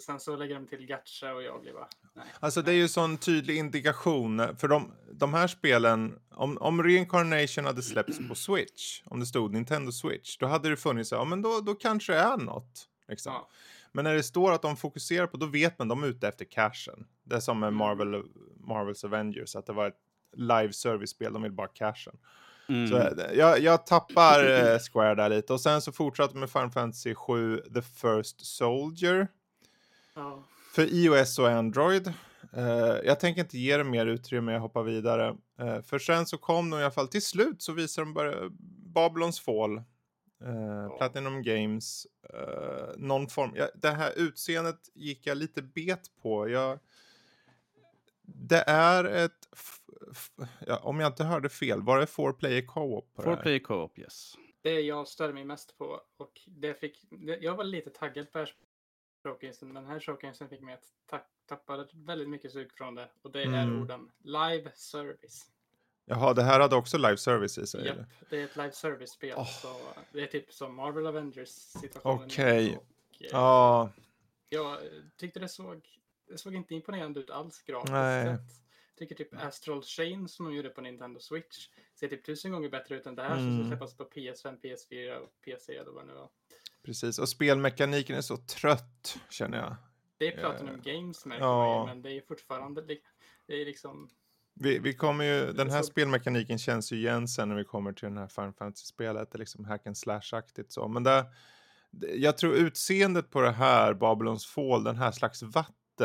sen 0.00 0.20
så 0.20 0.36
lägger 0.36 0.54
de 0.54 0.66
till 0.66 0.86
gacha 0.86 1.34
och 1.34 1.42
jag 1.42 1.60
blir 1.60 1.72
bara, 1.72 1.88
nej. 2.14 2.26
Alltså 2.40 2.62
det 2.62 2.70
är 2.72 2.76
ju 2.76 2.88
sån 2.88 3.18
tydlig 3.18 3.56
indikation. 3.56 4.56
För 4.56 4.68
de, 4.68 4.92
de 5.12 5.34
här 5.34 5.46
spelen, 5.46 6.18
om, 6.30 6.58
om 6.58 6.82
Reincarnation 6.82 7.64
hade 7.64 7.82
släppts 7.82 8.28
på 8.28 8.34
Switch, 8.34 9.02
om 9.04 9.20
det 9.20 9.26
stod 9.26 9.52
Nintendo 9.52 9.92
Switch, 9.92 10.36
då 10.38 10.46
hade 10.46 10.68
det 10.68 10.76
funnits, 10.76 11.12
ja 11.12 11.24
men 11.24 11.42
då, 11.42 11.60
då 11.60 11.74
kanske 11.74 12.12
det 12.12 12.18
är 12.18 12.36
något. 12.36 12.88
Liksom. 13.08 13.32
Ja. 13.32 13.48
Men 13.92 14.04
när 14.04 14.14
det 14.14 14.22
står 14.22 14.52
att 14.52 14.62
de 14.62 14.76
fokuserar 14.76 15.26
på, 15.26 15.36
då 15.36 15.46
vet 15.46 15.78
man 15.78 15.88
de 15.88 16.02
är 16.02 16.06
ute 16.06 16.28
efter 16.28 16.44
cashen. 16.44 17.06
Det 17.24 17.36
är 17.36 17.40
som 17.40 17.60
med 17.60 17.66
Mm. 17.68 17.78
Marvel, 17.78 18.22
Marvels 18.56 19.04
Avengers, 19.04 19.56
att 19.56 19.66
det 19.66 19.72
var 19.72 19.86
ett 19.88 19.98
live 20.36 20.72
service-spel, 20.72 21.32
de 21.32 21.42
vill 21.42 21.52
bara 21.52 21.68
cashen. 21.68 22.16
Mm. 22.72 22.88
Så 22.88 22.96
eh, 22.96 23.32
jag, 23.38 23.60
jag 23.60 23.86
tappar 23.86 24.50
eh, 24.72 24.78
Square 24.78 25.14
där 25.14 25.28
lite. 25.28 25.52
Och 25.52 25.60
sen 25.60 25.82
så 25.82 25.92
fortsatte 25.92 26.36
med 26.36 26.50
Final 26.50 26.70
Fantasy 26.70 27.14
7, 27.14 27.58
The 27.74 27.82
First 27.82 28.46
Soldier. 28.46 29.28
Ja. 30.14 30.44
För 30.72 30.82
iOS 30.82 31.38
och 31.38 31.48
Android. 31.48 32.12
Eh, 32.52 32.96
jag 33.04 33.20
tänker 33.20 33.40
inte 33.40 33.58
ge 33.58 33.76
det 33.76 33.84
mer 33.84 34.06
utrymme, 34.06 34.52
jag 34.52 34.60
hoppar 34.60 34.82
vidare. 34.82 35.36
Eh, 35.60 35.82
för 35.82 35.98
sen 35.98 36.26
så 36.26 36.38
kom 36.38 36.70
de 36.70 36.80
i 36.80 36.82
alla 36.82 36.90
fall 36.90 37.08
till 37.08 37.22
slut 37.22 37.62
så 37.62 37.72
visar 37.72 38.02
de 38.02 38.14
bara 38.14 38.34
Babylons 38.94 39.40
Fall. 39.40 39.76
Eh, 40.44 40.96
Platinum 40.98 41.42
Games. 41.42 42.06
Eh, 42.34 42.96
någon 42.96 43.28
form. 43.28 43.52
Ja, 43.54 43.68
det 43.74 43.90
här 43.90 44.12
utseendet 44.16 44.78
gick 44.94 45.26
jag 45.26 45.36
lite 45.36 45.62
bet 45.62 46.10
på. 46.22 46.48
Jag, 46.48 46.78
det 48.34 48.64
är 48.66 49.04
ett... 49.04 49.48
Ja, 50.66 50.76
om 50.78 51.00
jag 51.00 51.08
inte 51.10 51.24
hörde 51.24 51.48
fel, 51.48 51.82
var 51.82 51.98
det 51.98 52.06
four 52.06 52.32
player 52.32 52.62
co-op 52.66 53.14
på 53.14 53.22
det 53.22 53.24
Four 53.28 53.36
här? 53.36 53.42
player 53.42 53.58
co-op, 53.58 53.98
yes. 53.98 54.34
Det 54.62 54.80
jag 54.80 55.08
störde 55.08 55.32
mig 55.32 55.44
mest 55.44 55.78
på 55.78 56.00
och 56.16 56.40
det 56.46 56.74
fick, 56.80 57.04
det, 57.10 57.36
jag 57.36 57.54
var 57.56 57.64
lite 57.64 57.90
taggad 57.90 58.32
på 58.32 58.38
det 58.38 58.44
här 58.44 58.54
showcasen, 59.24 59.68
men 59.68 59.74
den 59.74 59.86
här 59.92 60.00
showcasen 60.00 60.48
fick 60.48 60.60
mig 60.60 60.74
att 60.74 60.84
ta, 61.06 61.20
tappa 61.48 61.86
väldigt 61.92 62.28
mycket 62.28 62.52
sug 62.52 62.72
från 62.72 62.94
det. 62.94 63.08
Och 63.22 63.30
det 63.32 63.42
är 63.42 63.46
Mm. 63.46 63.82
orden 63.82 64.10
live 64.18 64.70
service. 64.74 65.46
Jaha, 66.04 66.34
det 66.34 66.42
här 66.42 66.60
hade 66.60 66.76
också 66.76 66.98
live 66.98 67.16
service 67.16 67.58
i 67.58 67.66
sig? 67.66 67.86
Japp, 67.86 67.94
eller? 67.96 68.06
det 68.30 68.40
är 68.40 68.44
ett 68.44 68.56
live 68.56 68.72
service-spel. 68.72 69.34
Åh. 69.36 69.46
Så 69.62 69.68
det 70.12 70.22
är 70.22 70.26
typ 70.26 70.52
som 70.52 70.74
Marvel 70.74 71.06
Avengers 71.06 71.48
situationen. 71.48 72.24
Okej. 72.24 72.76
Och, 72.76 72.82
eh, 73.22 73.28
Ja, 73.32 73.90
Jag 74.48 74.78
tyckte 75.16 75.40
det 75.40 75.48
såg, 75.48 75.88
det 76.32 76.38
såg 76.38 76.54
inte 76.54 76.74
imponerande 76.74 77.20
ut 77.20 77.30
alls 77.30 77.62
grafiskt 77.62 77.92
Nej. 77.92 78.24
sett. 78.26 78.40
Tycker 78.98 79.14
typ 79.14 79.34
Astral 79.34 79.82
Chain 79.82 80.28
som 80.28 80.46
de 80.46 80.54
gjorde 80.54 80.68
på 80.68 80.80
Nintendo 80.80 81.20
Switch 81.20 81.68
ser 82.00 82.08
typ 82.08 82.24
tusen 82.26 82.52
gånger 82.52 82.68
bättre 82.68 82.94
ut 82.96 83.06
än 83.06 83.14
det 83.14 83.22
här 83.22 83.36
som 83.36 83.48
Mm. 83.48 83.60
ska 83.60 83.68
släppas 83.68 83.96
på 83.96 84.04
PS5, 84.04 84.60
PS4 84.60 85.16
och 85.16 85.32
PC 85.44 85.76
eller 85.76 85.90
vad 85.92 86.02
det 86.02 86.06
nu 86.06 86.14
var. 86.14 86.28
precis. 86.84 87.18
Och 87.18 87.28
spelmekaniken 87.28 88.16
är 88.16 88.20
så 88.20 88.36
trött, 88.36 89.18
känner 89.30 89.58
jag. 89.58 89.76
Det 90.18 90.32
är 90.34 90.36
Platinum 90.38 90.74
Eh, 90.74 90.80
Games 90.92 91.26
märker 91.26 91.44
ja. 91.44 91.68
man 91.68 91.80
ju, 91.88 91.94
men 91.94 92.02
det 92.02 92.12
är 92.12 92.20
fortfarande 92.20 92.82
det 93.46 93.54
är 93.62 93.64
liksom 93.64 94.10
Vi, 94.54 94.78
vi 94.78 94.94
kommer 94.94 95.24
ju, 95.24 95.52
den 95.52 95.70
här 95.70 95.82
så- 95.82 95.86
spelmekaniken 95.86 96.58
känns 96.58 96.92
ju 96.92 96.96
igen 96.96 97.28
sen 97.28 97.48
när 97.48 97.56
vi 97.56 97.64
kommer 97.64 97.92
till 97.92 98.08
den 98.08 98.18
här 98.18 98.26
Final 98.28 98.52
Fantasy-spelet. 98.52 99.30
Det 99.30 99.36
är 99.36 99.38
liksom 99.38 99.64
hack 99.64 99.86
and 99.86 99.96
slash-aktigt 99.96 100.70
så. 100.72 100.88
Men 100.88 101.02
det- 101.02 101.26
jag 102.14 102.38
tror 102.38 102.54
utseendet 102.54 103.30
på 103.30 103.40
det 103.40 103.50
här, 103.50 103.94
Babylons 103.94 104.46
Fall, 104.46 104.84
den 104.84 104.96
här 104.96 105.12
slags 105.12 105.42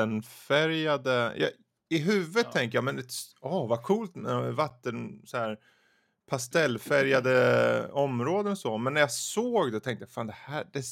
vattenfärgade... 0.05 1.33
Jag, 1.37 1.49
I 1.89 1.97
huvudet 1.97 2.45
Ja. 2.45 2.51
tänker 2.51 2.77
jag, 2.77 2.83
men 2.83 3.03
åh 3.41 3.67
vad 3.69 3.83
coolt 3.83 4.15
med 4.15 4.53
vatten, 4.53 5.21
så 5.25 5.37
här 5.37 5.57
pastellfärgade 6.29 7.89
områden 7.91 8.51
och 8.51 8.57
så. 8.57 8.77
Men 8.77 8.93
när 8.93 9.01
jag 9.01 9.11
såg 9.11 9.71
det 9.71 9.79
tänkte 9.79 10.03
jag, 10.03 10.09
fan 10.11 10.27
det 10.27 10.33
här, 10.37 10.65
det, 10.73 10.83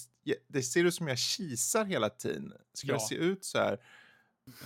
det 0.47 0.62
ser 0.62 0.83
ut 0.83 0.93
som 0.95 1.07
jag 1.07 1.17
kisar 1.17 1.85
hela 1.85 2.09
tiden. 2.09 2.53
Ska 2.74 2.88
Ja. 2.88 2.93
det 2.93 3.00
se 3.00 3.15
ut 3.15 3.45
så 3.45 3.57
här? 3.57 3.79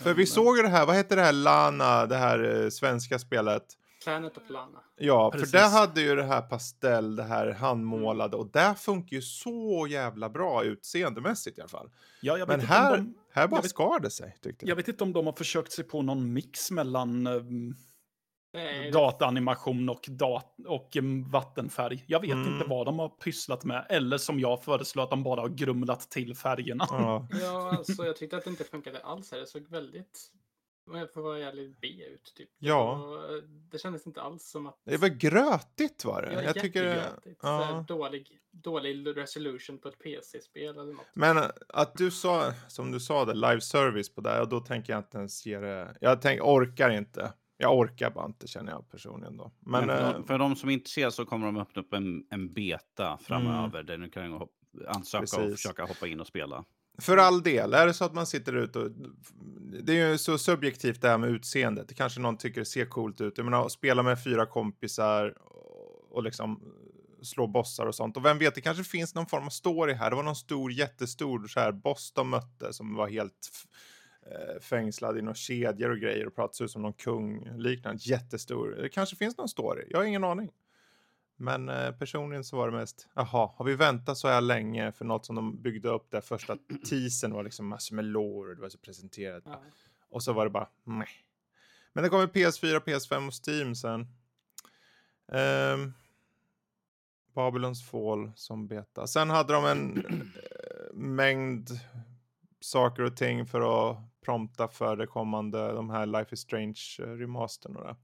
För 0.04 0.14
vi 0.14 0.26
såg 0.26 0.58
ju 0.58 0.64
det 0.64 0.70
här, 0.70 0.86
vad 0.86 0.96
heter 0.96 1.16
det 1.16 1.22
här 1.22 1.34
Lana, 1.34 2.06
det 2.06 2.16
här 2.16 2.64
eh, 2.64 2.70
svenska 2.70 3.20
spelet? 3.20 3.64
Planet 4.04 4.38
of 4.38 4.50
Lana. 4.50 4.80
Ja, 4.98 5.32
Precis. 5.32 5.52
för 5.52 5.58
där 5.58 5.70
hade 5.70 6.02
ju 6.02 6.16
det 6.16 6.24
här 6.24 6.42
pastell, 6.42 7.16
det 7.16 7.24
här 7.24 7.52
handmålade 7.52 8.38
och 8.38 8.48
där 8.52 8.74
funkar 8.74 9.16
ju 9.16 9.22
så 9.22 9.88
jävla 9.90 10.30
bra 10.30 10.64
utseendemässigt 10.64 11.58
i 11.58 11.62
alla 11.62 11.70
fall. 11.70 11.90
Ja, 12.22 12.38
jag 12.38 12.48
vet 12.48 12.48
Men 12.48 12.60
inte 12.62 12.74
om 12.74 12.78
här, 12.84 12.98
de- 12.98 13.16
här 13.32 13.48
bara 13.48 13.58
jag 13.58 13.62
vet- 13.62 13.70
skar 13.72 14.00
det 14.00 14.10
sig 14.10 14.38
tyckte 14.42 14.66
jag. 14.66 14.70
Jag 14.72 14.76
vet 14.76 14.88
inte 14.88 15.04
om 15.04 15.14
de 15.14 15.26
har 15.26 15.34
försökt 15.34 15.72
sig 15.72 15.84
på 15.84 16.02
någon 16.02 16.34
mix 16.34 16.72
mellan 16.72 17.28
um, 17.28 17.76
Nej, 18.54 18.92
dataanimation 18.92 19.90
och, 19.90 20.06
dat 20.10 20.56
och 20.68 20.96
um, 20.96 21.30
vattenfärg. 21.30 22.04
Jag 22.08 22.20
vet 22.20 22.32
Mm. 22.32 22.54
inte 22.54 22.66
vad 22.70 22.86
de 22.86 23.00
har 23.00 23.10
pysslat 23.10 23.64
med. 23.64 23.86
Eller 23.90 24.18
som 24.18 24.40
jag 24.40 24.64
föreslår 24.64 25.04
att 25.04 25.10
de 25.10 25.24
bara 25.24 25.42
har 25.42 25.50
grumlat 25.50 26.10
till 26.12 26.36
färgerna. 26.36 26.86
Ja. 26.90 27.28
Ja, 27.42 27.70
alltså 27.78 28.06
jag 28.06 28.16
tyckte 28.18 28.38
att 28.38 28.44
det 28.44 28.50
inte 28.50 28.64
funkade 28.64 29.00
alls 29.00 29.32
här. 29.32 29.40
Det 29.40 29.48
såg 29.48 29.68
väldigt, 29.68 30.32
jag 30.98 31.14
får 31.14 31.22
vara 31.22 31.40
ärlig, 31.40 31.76
B 31.82 31.88
ut 31.88 32.34
typ. 32.36 32.50
Ja. 32.60 32.92
Och 32.94 33.44
det 33.72 33.80
kändes 33.80 34.08
inte 34.08 34.22
alls 34.22 34.50
som 34.50 34.68
att... 34.68 34.82
Det 34.86 34.98
var 34.98 35.08
grötigt 35.08 36.06
var 36.06 36.22
det. 36.22 36.34
Ja, 36.34 36.42
jag 36.42 36.56
tycker 36.56 36.84
det, 36.84 37.12
ja. 37.42 37.86
dålig, 37.88 38.40
dålig 38.52 39.18
resolution 39.18 39.78
på 39.78 39.88
ett 39.88 40.00
PC-spel 40.00 40.78
eller 40.78 40.94
något. 40.94 41.06
Men 41.14 41.38
eh, 41.38 41.46
att 41.68 41.96
du 41.96 42.12
sa, 42.12 42.54
som 42.68 42.92
du 42.92 43.00
sa 43.00 43.26
det, 43.26 43.34
live 43.34 43.62
service 43.62 44.16
på 44.16 44.22
det, 44.22 44.42
och 44.42 44.50
då 44.50 44.60
tänker 44.60 44.94
jag 44.94 45.00
inte 45.00 45.18
ens 45.18 45.46
ge 45.46 45.60
det, 45.60 45.98
jag 46.02 46.22
tänk, 46.22 46.42
orkar 46.42 46.90
inte. 46.90 47.34
Jag 47.62 47.78
orkar 47.78 48.12
bara 48.12 48.26
inte 48.26 48.48
känner 48.48 48.72
jag 48.72 48.90
personligen 48.92 49.38
då. 49.38 49.52
Men, 49.60 49.88
Men 49.88 49.98
för, 49.98 50.08
eh, 50.08 50.14
de, 50.14 50.28
för 50.28 50.38
de 50.38 50.56
som 50.56 50.70
inte 50.70 50.90
ser 50.90 51.10
så 51.10 51.26
kommer 51.26 51.46
de 51.46 51.58
öppna 51.58 51.82
upp 51.82 51.94
en, 51.94 52.26
en 52.30 52.54
beta 52.54 53.06
Mm. 53.08 53.18
framöver 53.20 53.84
där 53.84 53.98
du 53.98 54.10
kan 54.10 54.48
ansöka 54.88 55.24
och 55.24 55.30
Precis. 55.30 55.62
försöka 55.62 55.86
hoppa 55.86 56.08
in 56.08 56.20
och 56.20 56.28
spela. 56.28 56.66
För 57.00 57.18
all 57.18 57.44
del, 57.44 57.74
är 57.74 57.88
det 57.88 57.94
så 57.94 58.06
att 58.06 58.14
man 58.14 58.26
sitter 58.26 58.56
ute 58.56 58.80
och... 58.80 58.92
Det 59.84 60.00
är 60.00 60.12
ju 60.12 60.18
så 60.18 60.38
subjektivt 60.38 61.02
det 61.02 61.10
här 61.10 61.18
med 61.18 61.30
utseendet. 61.30 61.88
Det 61.88 61.94
kanske 61.94 62.20
någon 62.20 62.38
tycker 62.38 62.64
ser 62.64 62.86
coolt 62.86 63.22
ut. 63.22 63.38
Jag 63.38 63.46
menar, 63.46 63.66
att 63.66 63.72
spela 63.72 64.04
med 64.04 64.24
fyra 64.24 64.46
kompisar 64.46 65.34
och, 66.10 66.24
liksom 66.24 66.62
slå 67.22 67.48
bossar 67.48 67.86
och 67.86 67.96
sånt. 67.96 68.18
Och 68.18 68.26
vem 68.26 68.38
vet, 68.38 68.56
det 68.56 68.62
kanske 68.62 68.84
finns 68.84 69.16
någon 69.16 69.26
form 69.26 69.46
av 69.46 69.50
story 69.50 69.94
här. 69.94 70.10
Det 70.10 70.16
var 70.16 70.24
någon 70.24 70.36
stor, 70.36 70.72
jättestor 70.72 71.48
så 71.48 71.60
här 71.60 71.72
boss 71.72 72.12
de 72.16 72.30
mötte 72.30 72.74
som 72.74 72.96
var 72.96 73.08
helt 73.08 73.50
eh, 74.26 74.62
fängslad 74.62 75.18
i 75.18 75.22
några 75.22 75.36
kedjor 75.36 75.90
och 75.90 76.00
grejer 76.00 76.28
och 76.28 76.36
pratade 76.36 76.66
ut 76.66 76.72
som 76.72 76.82
någon 76.82 76.94
kung 76.94 77.58
liknande. 77.58 78.02
Jättestor. 78.04 78.78
Det 78.82 78.90
kanske 78.90 79.16
finns 79.16 79.38
någon 79.38 79.50
story. 79.50 79.84
Jag 79.90 79.98
har 79.98 80.06
ingen 80.06 80.24
aning. 80.24 80.50
Men 81.42 81.70
eh, 81.70 81.92
personligen 81.92 82.44
så 82.44 82.58
var 82.58 82.72
det 82.72 82.78
mest, 82.78 83.08
jaha, 83.14 83.52
har 83.56 83.66
vi 83.66 83.76
väntat 83.76 84.18
så 84.18 84.28
här 84.28 84.42
länge 84.42 84.92
för 84.92 85.06
något 85.06 85.26
som 85.26 85.36
de 85.36 85.62
byggde 85.62 85.90
upp 85.90 86.12
där 86.12 86.22
första 86.22 86.58
teasern 86.90 87.34
var 87.34 87.44
liksom 87.44 87.68
massor 87.68 87.96
med 87.96 88.06
lore 88.06 88.56
det 88.56 88.62
var 88.62 88.70
så 88.70 88.78
presenterat. 88.78 89.44
Ja. 89.46 89.62
Och 90.10 90.24
så 90.24 90.34
var 90.34 90.46
det 90.46 90.50
bara, 90.50 90.70
meh. 90.84 91.08
Men 91.94 92.04
det 92.04 92.10
kommer 92.10 92.28
PS4, 92.28 92.80
PS5 92.80 93.28
och 93.28 93.34
Steam 93.48 93.76
sen. 93.76 94.08
Um, 95.28 95.94
Babylons 97.34 97.90
Fall 97.90 98.32
som 98.36 98.68
beta. 98.68 99.08
Sen 99.08 99.30
hade 99.30 99.54
de 99.54 99.66
en 99.66 99.98
eh, 99.98 100.94
mängd 100.94 101.70
saker 102.60 103.04
och 103.04 103.18
ting 103.18 103.46
för 103.46 103.92
att 103.92 103.98
prompta 104.26 104.68
för 104.68 104.96
det 104.96 105.08
kommande, 105.08 105.72
de 105.72 105.90
här 105.90 106.06
Life 106.06 106.34
is 106.34 106.40
Strange 106.40 106.98
eh, 107.00 107.04
remastern 107.04 107.76
och 107.76 107.84
det. 107.84 107.96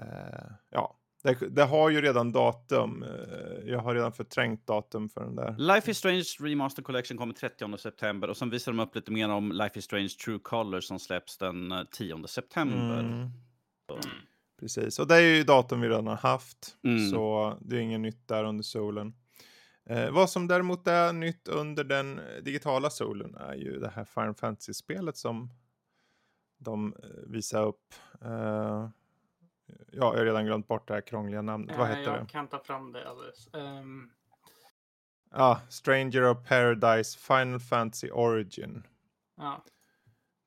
Eh, 0.00 0.50
ja, 0.70 0.97
det, 1.22 1.48
det 1.50 1.64
har 1.64 1.90
ju 1.90 2.00
redan 2.00 2.32
datum. 2.32 3.02
Eh, 3.02 3.70
jag 3.70 3.78
har 3.78 3.94
redan 3.94 4.12
förträngt 4.12 4.66
datum 4.66 5.08
för 5.08 5.20
den 5.20 5.36
där. 5.36 5.54
Life 5.58 5.90
is 5.90 5.98
Strange 5.98 6.24
Remaster 6.40 6.82
Collection 6.82 7.18
kommer 7.18 7.34
30 7.34 7.78
september 7.78 8.30
och 8.30 8.36
sen 8.36 8.50
visar 8.50 8.72
de 8.72 8.80
upp 8.80 8.94
lite 8.94 9.12
mer 9.12 9.28
om 9.28 9.52
Life 9.52 9.78
is 9.78 9.84
Strange 9.84 10.08
True 10.24 10.38
Colors 10.42 10.84
som 10.84 10.98
släpps 10.98 11.38
den 11.38 11.72
eh, 11.72 11.82
10 11.92 12.26
september. 12.26 13.00
Mm, 13.00 13.30
precis, 14.60 14.98
och 14.98 15.06
det 15.06 15.14
är 15.14 15.20
ju 15.20 15.44
datum 15.44 15.80
vi 15.80 15.88
redan 15.88 16.06
har 16.06 16.16
haft. 16.16 16.76
Mm. 16.84 17.10
Så 17.10 17.54
det 17.60 17.76
är 17.76 17.80
inget 17.80 18.00
nytt 18.00 18.28
där 18.28 18.44
under 18.44 18.64
solen. 18.64 19.14
Eh, 19.90 20.10
vad 20.10 20.30
som 20.30 20.48
däremot 20.48 20.88
är 20.88 21.12
nytt 21.12 21.48
under 21.48 21.84
den 21.84 22.18
eh, 22.18 22.42
digitala 22.42 22.90
solen 22.90 23.34
är 23.34 23.54
ju 23.54 23.78
det 23.78 23.88
här 23.88 24.04
Final 24.04 24.34
Fantasy-spelet 24.34 25.16
som 25.16 25.50
de 26.58 26.94
eh, 27.02 27.08
visar 27.26 27.66
upp. 27.66 27.94
Eh, 28.24 28.88
ja, 29.68 29.84
jag 29.92 30.04
har 30.18 30.24
redan 30.24 30.46
glömt 30.46 30.68
bort 30.68 30.88
det 30.88 30.94
här 30.94 31.00
krångliga 31.00 31.42
namnet. 31.42 31.76
Vad 31.78 31.90
Eh, 31.90 32.00
jag 32.00 32.20
det? 32.20 32.26
kan 32.30 32.48
ta 32.48 32.58
fram 32.64 32.92
det 32.92 33.08
alldeles. 33.10 33.54
Ehm, 33.54 34.10
Ja, 35.30 35.60
Stranger 35.68 36.22
of 36.24 36.48
Paradise 36.48 37.18
Final 37.18 37.60
Fantasy 37.60 38.10
Origin. 38.10 38.82
ja. 39.36 39.64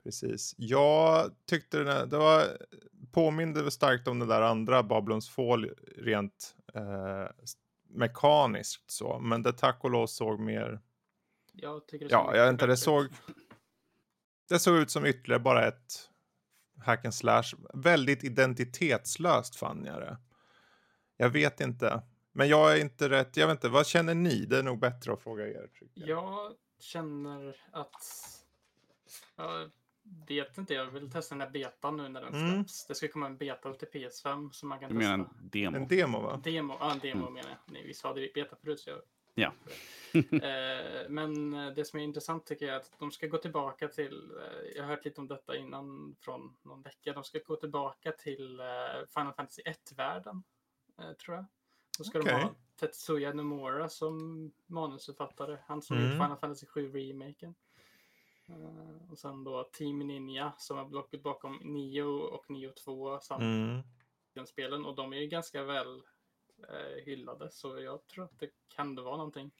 Precis. 0.04 0.56
Jag 0.58 1.32
tyckte 1.46 1.78
den 1.78 1.88
här- 1.88 2.06
det 2.06 2.18
var 2.18 2.44
påminde 3.12 3.72
starkt 3.72 4.08
om 4.08 4.20
det 4.20 4.26
där 4.26 4.42
andra 4.42 4.84
Babylons 4.84 5.30
Fall 5.30 5.70
rent 5.98 6.56
eh, 6.74 7.28
mekaniskt 7.90 8.92
så, 8.92 9.20
men 9.20 9.44
det 9.44 9.54
tack 9.54 9.84
och 9.84 9.90
lov 9.92 10.08
såg 10.08 10.40
mer. 10.40 10.80
Jag 11.54 11.88
tycker 11.88 12.06
det 12.06 12.12
Ja, 12.12 12.26
såg 12.26 12.36
jag 12.36 12.44
vet 12.46 12.52
inte, 12.54 12.66
det 12.66 12.78
såg. 12.78 13.08
Det 14.50 14.60
såg 14.60 14.78
ut 14.78 14.92
som 14.92 15.06
ytterligare 15.06 15.40
bara 15.44 15.68
ett 15.68 16.10
hack 16.84 17.06
and 17.06 17.14
slash. 17.14 17.44
Väldigt 17.74 18.24
identitetslöst 18.24 19.56
fann 19.56 19.86
jag 19.86 20.02
det. 20.02 20.18
Jag 21.18 21.30
vet 21.30 21.60
inte, 21.62 22.02
men 22.32 22.48
jag 22.48 22.74
är 22.78 22.82
inte 22.82 23.10
rätt. 23.10 23.38
Jag 23.38 23.48
vet 23.48 23.56
inte, 23.58 23.70
vad 23.70 23.88
känner 23.88 24.16
ni? 24.16 24.46
Det 24.46 24.58
är 24.58 24.64
nog 24.64 24.80
bättre 24.80 25.14
att 25.14 25.22
fråga 25.22 25.48
er. 25.48 25.70
Jag. 25.94 26.10
Jag 26.10 26.54
känner 26.80 27.56
att... 27.72 27.96
Jag 29.36 29.70
vet 30.28 30.58
inte, 30.58 30.74
jag 30.74 30.86
vill 30.86 31.12
testa 31.12 31.36
den 31.36 31.42
här 31.42 31.50
betan 31.50 31.98
nu 31.98 32.10
när 32.10 32.22
den 32.22 32.34
Mm. 32.36 32.54
släpps. 32.56 32.86
Det 32.88 32.96
ska 32.96 33.08
komma 33.08 33.26
en 33.26 33.38
beta 33.38 33.74
till 33.74 33.88
PS5 33.88 34.52
som 34.52 34.70
man 34.70 34.80
kan 34.80 34.90
du 34.90 34.96
testa. 35.00 35.18
menar 35.18 35.30
en 35.42 35.50
demo? 35.52 35.78
En 35.78 35.88
demo 35.88 36.22
va? 36.22 36.42
Demo, 36.44 36.78
ja 36.80 36.92
en 36.92 37.00
demo 37.00 37.22
Mm. 37.22 37.34
menar 37.34 37.50
jag. 37.50 37.58
Nej, 37.74 37.88
vi 37.88 37.94
sa 37.94 38.14
det 38.14 38.34
beta 38.34 38.56
förut 38.56 38.80
så 38.80 38.90
jag... 38.90 39.00
Ja. 39.36 39.54
eh, 40.14 41.10
men 41.10 41.52
det 41.52 41.86
som 41.86 42.00
är 42.00 42.04
intressant 42.04 42.46
tycker 42.46 42.66
jag 42.66 42.76
är 42.76 42.80
att 42.80 43.00
de 43.00 43.12
ska 43.12 43.28
gå 43.28 43.38
tillbaka 43.38 43.88
till, 43.88 44.32
eh, 44.38 44.68
jag 44.76 44.84
har 44.84 44.90
hört 44.90 45.06
lite 45.06 45.22
om 45.22 45.28
detta 45.28 45.56
innan 45.58 46.16
från 46.20 46.58
någon 46.62 46.82
vecka, 46.82 47.14
de 47.14 47.24
ska 47.24 47.40
gå 47.46 47.56
tillbaka 47.56 48.12
till 48.12 48.60
eh, 48.60 48.66
Final 49.14 49.34
Fantasy 49.34 49.62
1-världen, 49.62 50.44
eh, 51.00 51.12
tror 51.12 51.36
jag. 51.36 51.46
Då 51.98 52.04
ska 52.04 52.20
Okej. 52.20 52.34
de 52.34 52.42
ha 52.42 52.56
Tetsuya 52.76 53.34
Nomura 53.34 53.90
som 53.90 54.52
manusförfattare, 54.66 55.58
han 55.66 55.82
som 55.82 55.98
Mm. 55.98 56.10
gjort 56.10 56.18
Final 56.24 56.38
Fantasy 56.38 56.66
7-remaken. 56.66 57.56
Eh, 58.48 59.12
och 59.12 59.18
sen 59.20 59.44
då 59.44 59.64
Team 59.64 60.00
Ninja 60.00 60.54
som 60.58 60.78
har 60.78 60.86
blockat 60.86 61.24
bakom 61.24 61.56
Nio 61.64 62.04
och 62.04 62.50
Nio 62.50 62.72
2 62.72 63.20
samt 63.20 63.42
Mm. 63.42 63.82
den 64.34 64.48
spelen 64.48 64.86
och 64.86 64.96
de 64.96 65.14
är 65.14 65.18
ju 65.18 65.28
ganska 65.28 65.64
väl 65.64 66.02
eh, 66.70 67.04
hyllade 67.06 67.52
så 67.52 67.80
jag 67.82 68.08
tror 68.08 68.24
att 68.26 68.40
det 68.40 68.50
kan 68.76 68.96
det 68.96 69.02
vara 69.02 69.18
någonting. 69.18 69.52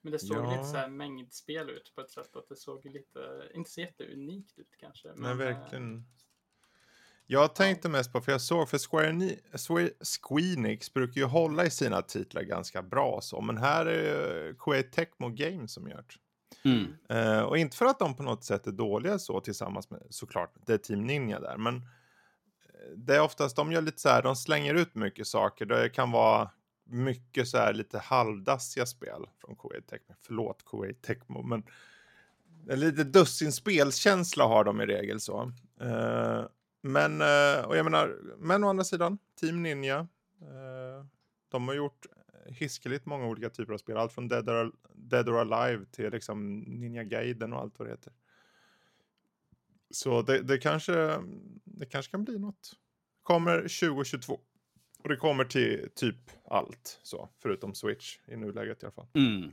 Men 0.00 0.12
det 0.12 0.18
såg 0.18 0.36
Ja. 0.36 0.50
lite 0.50 0.64
så 0.64 0.76
här 0.76 0.88
mängdspel 0.88 1.70
ut 1.70 1.92
på 1.94 2.00
ett 2.00 2.10
sätt 2.10 2.36
att 2.36 2.48
det 2.48 2.56
såg 2.56 2.84
lite, 2.84 3.50
inte 3.54 3.70
så 3.70 3.80
jätteunikt 3.80 4.58
ut 4.58 4.76
kanske. 4.80 5.08
Nej, 5.08 5.16
men, 5.16 5.30
eh, 5.30 5.36
verkligen. 5.36 6.04
Jag 7.26 7.54
tänkte 7.54 7.88
mest 7.88 8.12
på, 8.12 8.20
för 8.20 8.32
jag 8.32 8.40
såg, 8.40 8.68
för 8.68 8.78
Square, 8.78 9.12
Ni- 9.12 9.40
Square 9.68 9.90
Squeenix 10.00 10.94
brukar 10.94 11.20
ju 11.20 11.26
hålla 11.26 11.64
i 11.66 11.70
sina 11.70 12.02
titlar 12.02 12.42
ganska 12.42 12.82
bra 12.82 13.20
så, 13.22 13.40
men 13.40 13.56
här 13.56 13.86
är 13.86 14.44
det 14.44 14.54
Koei 14.54 14.82
Tecmo 14.82 15.28
Games 15.28 15.72
som 15.72 15.88
gör 15.88 16.04
det. 16.08 16.14
Mm. 16.70 16.94
Eh, 17.08 17.42
och 17.42 17.58
inte 17.58 17.76
för 17.76 17.86
att 17.86 17.98
de 17.98 18.16
på 18.16 18.22
något 18.22 18.44
sätt 18.44 18.66
är 18.66 18.72
dåliga 18.72 19.18
så 19.18 19.40
tillsammans 19.40 19.90
med, 19.90 20.02
såklart, 20.10 20.54
det 20.66 20.72
är 20.74 20.78
Team 20.78 21.04
Ninja 21.06 21.40
där, 21.40 21.56
men 21.56 21.82
det 22.96 23.16
är 23.16 23.20
oftast, 23.20 23.56
de 23.56 23.72
gör 23.72 23.82
lite 23.82 24.00
så 24.00 24.08
här, 24.08 24.22
de 24.22 24.36
slänger 24.36 24.74
ut 24.74 24.94
mycket 24.94 25.26
saker, 25.26 25.66
det 25.66 25.88
kan 25.88 26.10
vara 26.10 26.50
mycket 26.84 27.48
så 27.48 27.58
här 27.58 27.72
lite 27.72 27.98
halvdassiga 27.98 28.86
spel 28.86 29.26
från 29.40 29.56
Koei 29.56 29.82
Tecmo, 29.82 30.14
förlåt 30.20 30.62
Koei 30.64 30.94
Tecmo, 30.94 31.42
men 31.42 31.62
lite 32.66 33.04
dussin 33.04 33.52
spelkänsla 33.52 34.46
har 34.46 34.64
de 34.64 34.80
i 34.80 34.86
regel 34.86 35.20
så. 35.20 35.52
Eh, 35.80 36.44
men, 36.82 37.20
eh, 37.20 37.64
och 37.64 37.76
jag 37.76 37.84
menar, 37.84 38.18
men 38.38 38.64
å 38.64 38.68
andra 38.68 38.84
sidan, 38.84 39.18
Team 39.40 39.62
Ninja, 39.62 39.98
eh, 40.40 41.06
de 41.48 41.68
har 41.68 41.74
gjort 41.74 42.06
hiskeligt 42.46 43.06
många 43.06 43.26
olika 43.26 43.50
typer 43.50 43.72
av 43.72 43.78
spel. 43.78 43.96
Allt 43.96 44.12
från 44.12 44.28
Dead 44.28 44.48
or, 44.48 44.72
Dead 44.94 45.28
or 45.28 45.38
Alive 45.38 45.84
till 45.90 46.10
liksom 46.10 46.58
Ninja 46.58 47.04
Gaiden 47.04 47.52
och 47.52 47.60
allt 47.60 47.78
vad 47.78 47.88
det 47.88 47.92
heter. 47.92 48.12
Så 49.92 50.22
det, 50.22 50.42
det, 50.42 50.58
kanske, 50.58 51.22
det 51.64 51.86
kanske 51.86 52.10
kan 52.10 52.24
bli 52.24 52.38
något. 52.38 52.72
Kommer 53.22 53.58
2022. 53.58 54.40
Och 55.02 55.08
det 55.08 55.16
kommer 55.16 55.44
till 55.44 55.88
typ 55.94 56.16
allt, 56.44 57.00
så, 57.02 57.28
förutom 57.42 57.74
Switch 57.74 58.18
i 58.26 58.36
nuläget 58.36 58.82
i 58.82 58.86
alla 58.86 58.92
fall. 58.92 59.06
Mm. 59.14 59.50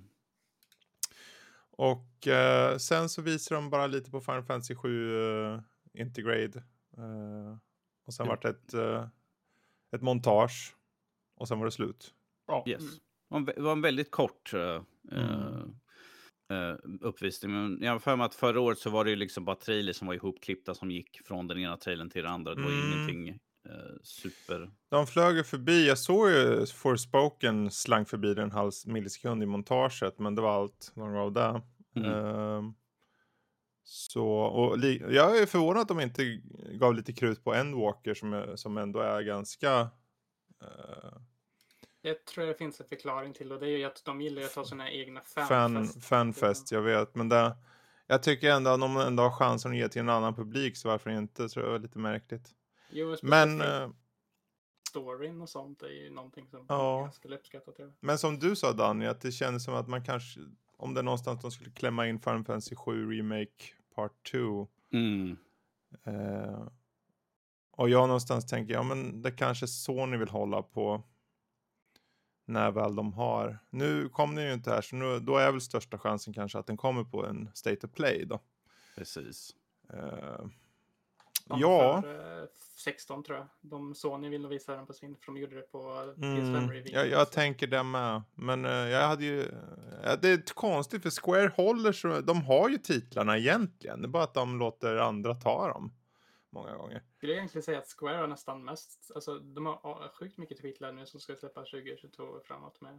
Och 1.72 2.28
eh, 2.28 2.78
sen 2.78 3.10
så 3.10 3.22
visar 3.22 3.56
de 3.56 3.70
bara 3.70 3.88
lite 3.88 4.12
på 4.12 4.22
Final 4.22 4.44
Fantasy 4.44 4.76
7 4.76 5.18
eh, 5.54 5.60
Integrate. 5.94 6.60
Eh, 6.98 7.58
och 8.06 8.14
sen 8.14 8.24
Mm. 8.26 8.30
vart 8.30 8.42
det 8.42 8.50
ett, 8.50 8.74
eh, 8.74 9.08
ett 9.92 10.02
montage. 10.02 10.76
Och 11.36 11.48
sen 11.48 11.60
var 11.60 11.66
det 11.66 11.72
slut. 11.72 12.14
Ja. 12.48 12.64
Yes. 12.68 12.82
Mm. 12.82 12.92
Det 12.92 13.02
var 13.30 13.38
en 13.40 13.46
vä- 13.48 13.56
Det 13.56 13.62
var 13.62 13.72
en 13.72 13.82
väldigt 13.82 14.12
kort 14.12 14.54
eh, 14.54 14.82
Mm. 15.12 15.49
Eh, 16.50 16.76
uppvisning. 17.02 17.52
Men 17.52 17.78
jag 17.82 17.92
har 17.92 18.00
för 18.00 18.16
mig 18.16 18.26
att 18.26 18.36
förra 18.36 18.60
året 18.60 18.78
så 18.78 18.90
var 18.90 19.04
det 19.04 19.10
ju 19.10 19.16
liksom 19.16 19.46
bara 19.46 19.56
trailers 19.56 19.96
som 19.96 20.08
var 20.08 20.14
ihopklippta 20.16 20.74
som 20.76 20.92
gick 20.92 21.22
från 21.28 21.48
den 21.48 21.58
ena 21.60 21.78
trailern 21.78 22.10
till 22.10 22.24
den 22.24 22.32
andra. 22.32 22.56
Det 22.56 22.62
var 22.62 22.70
Mm. 22.72 22.92
ingenting 22.92 23.28
eh, 23.70 23.96
super... 24.04 24.72
De 24.90 25.08
flög 25.08 25.36
ju 25.38 25.44
förbi. 25.44 25.88
Jag 25.88 25.98
såg 25.98 26.30
ju 26.30 26.66
Forspoken 26.66 27.72
slank 27.72 28.10
förbi 28.10 28.34
den 28.34 28.44
en 28.44 28.52
halv 28.52 28.72
millisekund 28.86 29.44
i 29.44 29.46
montaget. 29.46 30.20
Men 30.20 30.36
det 30.36 30.42
var 30.42 30.52
allt 30.62 30.92
de 30.96 31.14
gav 31.14 31.32
där. 31.34 31.62
Mm. 31.96 32.12
Ehm, 32.12 32.74
så, 33.84 34.28
och 34.28 34.78
jag 35.10 35.38
är 35.40 35.46
förvånad 35.46 35.82
att 35.82 35.88
de 35.88 36.00
inte 36.00 36.42
gav 36.72 36.94
lite 36.96 37.14
krut 37.14 37.44
på 37.44 37.54
Endwalker 37.54 38.14
som, 38.14 38.34
är- 38.34 38.56
som 38.56 38.78
ändå 38.78 39.00
är 39.00 39.22
ganska... 39.22 39.80
eh, 40.62 41.20
Jag 42.02 42.26
tror 42.26 42.46
det 42.46 42.54
finns 42.56 42.80
en 42.82 42.88
förklaring 42.88 43.34
till 43.34 43.52
och 43.52 43.60
det 43.60 43.66
är 43.68 43.78
ju 43.78 43.84
att 43.84 44.06
de 44.06 44.22
gillar 44.22 44.42
att 44.42 44.56
ha 44.56 44.66
sina 44.66 44.92
egna 44.92 45.22
fan, 45.22 45.48
fanfest. 45.48 46.06
fanfest, 46.06 46.72
jag 46.72 46.82
vet. 46.82 47.16
Men 47.16 47.30
det, 47.30 47.58
jag 48.08 48.24
tycker 48.24 48.52
ändå 48.52 48.70
att 48.72 48.82
om 48.84 48.92
man 48.92 49.08
ändå 49.08 49.24
har 49.24 49.32
chansen 49.32 49.72
att 49.72 49.78
ge 49.78 49.90
till 49.90 50.00
en 50.02 50.10
annan 50.10 50.36
publik 50.36 50.78
så 50.78 50.88
varför 50.88 51.10
inte? 51.10 51.50
Så 51.50 51.60
det 51.60 51.70
var 51.70 51.80
lite 51.80 52.00
märkligt. 52.00 52.50
Jo, 52.90 53.16
Men, 53.22 53.62
eh, 53.62 53.90
storyn 54.90 55.42
och 55.42 55.50
sånt 55.50 55.82
är 55.82 55.88
ju 55.88 56.10
någonting 56.10 56.48
som 56.48 56.66
Ja. 56.70 57.02
jag 57.02 57.14
skulle 57.14 57.36
uppskatta. 57.36 57.72
Jag. 57.78 57.94
men 58.00 58.18
som 58.18 58.40
du 58.40 58.56
sa 58.56 58.74
Danny, 58.74 59.06
att 59.06 59.22
det 59.22 59.32
kändes 59.32 59.64
som 59.64 59.74
att 59.74 59.88
man 59.88 60.04
kanske, 60.04 60.40
om 60.78 60.94
det 60.94 61.02
är 61.02 61.04
någonstans 61.04 61.42
de 61.42 61.52
skulle 61.52 61.72
klämma 61.72 62.08
in 62.08 62.20
Final 62.20 62.44
Fantasy 62.44 62.76
7 62.76 63.12
Remake 63.12 63.64
Part 63.96 64.32
2. 64.32 64.68
Mm. 64.94 65.38
Eh, 66.04 66.68
och 67.72 67.90
jag 67.90 68.08
någonstans 68.08 68.48
tänker, 68.48 68.74
ja 68.74 68.84
men 68.84 69.22
det 69.22 69.32
kanske 69.32 69.66
är 69.66 69.68
så 69.68 70.06
ni 70.06 70.18
vill 70.18 70.30
hålla 70.30 70.62
på 70.62 71.04
när 72.50 72.72
väl 72.72 72.96
de 72.96 73.14
har. 73.14 73.60
Nu 73.70 74.10
kom 74.10 74.36
den 74.36 74.46
ju 74.46 74.54
inte 74.54 74.70
här 74.70 74.82
så 74.82 74.96
nu, 74.96 75.20
då 75.20 75.38
är 75.38 75.52
väl 75.52 75.62
största 75.62 75.98
chansen 75.98 76.34
kanske 76.34 76.60
att 76.60 76.68
den 76.68 76.78
kommer 76.78 77.04
på 77.04 77.26
en 77.26 77.50
State 77.54 77.88
of 77.88 77.94
Play 77.94 78.26
då. 78.26 78.40
Precis. 78.96 79.56
Uh, 79.94 80.48
Ja. 81.58 82.02
För, 82.02 82.42
eh, 82.42 82.48
16 82.76 83.24
tror 83.24 83.38
jag. 83.38 83.48
De 83.62 83.96
Sony 83.96 84.30
vill 84.30 84.42
nog 84.42 84.52
visa 84.52 84.76
den 84.76 84.86
på 84.86 84.94
sin, 84.94 85.16
för 85.16 85.26
de 85.26 85.38
gjorde 85.38 85.56
det 85.56 85.72
på 85.72 85.78
PS5 86.18 86.58
mm, 86.58 86.70
review. 86.70 86.92
jag, 86.92 87.10
jag 87.10 87.32
tänker 87.32 87.68
det 87.68 87.84
med. 87.84 88.22
Men 88.36 88.66
eh, 88.66 88.72
jag 88.72 89.08
hade 89.08 89.26
ju, 89.26 89.46
ja, 90.04 90.16
det 90.16 90.30
är 90.30 90.54
konstigt 90.54 91.04
för 91.04 91.10
Square 91.10 91.52
håller 91.56 91.92
så, 91.92 92.22
de 92.22 92.42
har 92.42 92.70
ju 92.70 92.78
titlarna 92.78 93.38
egentligen. 93.38 94.02
Det 94.02 94.06
är 94.06 94.10
bara 94.10 94.24
att 94.24 94.34
de 94.34 94.60
låter 94.60 94.96
andra 94.96 95.36
ta 95.36 95.68
dem 95.68 95.94
många 96.52 96.76
gånger. 96.78 97.04
skulle 97.18 97.34
egentligen 97.34 97.64
säga 97.64 97.78
att 97.80 97.94
Square 97.98 98.18
har 98.18 98.28
nästan 98.28 98.64
mest, 98.66 99.12
alltså 99.16 99.40
de 99.40 99.66
har 99.66 99.80
ja, 99.84 100.10
sjukt 100.20 100.38
mycket 100.38 100.58
titlar 100.58 100.92
nu 100.92 101.06
som 101.06 101.20
ska 101.20 101.36
släppa 101.36 101.60
2022 101.62 102.24
och 102.24 102.46
framåt 102.46 102.82
med. 102.82 102.94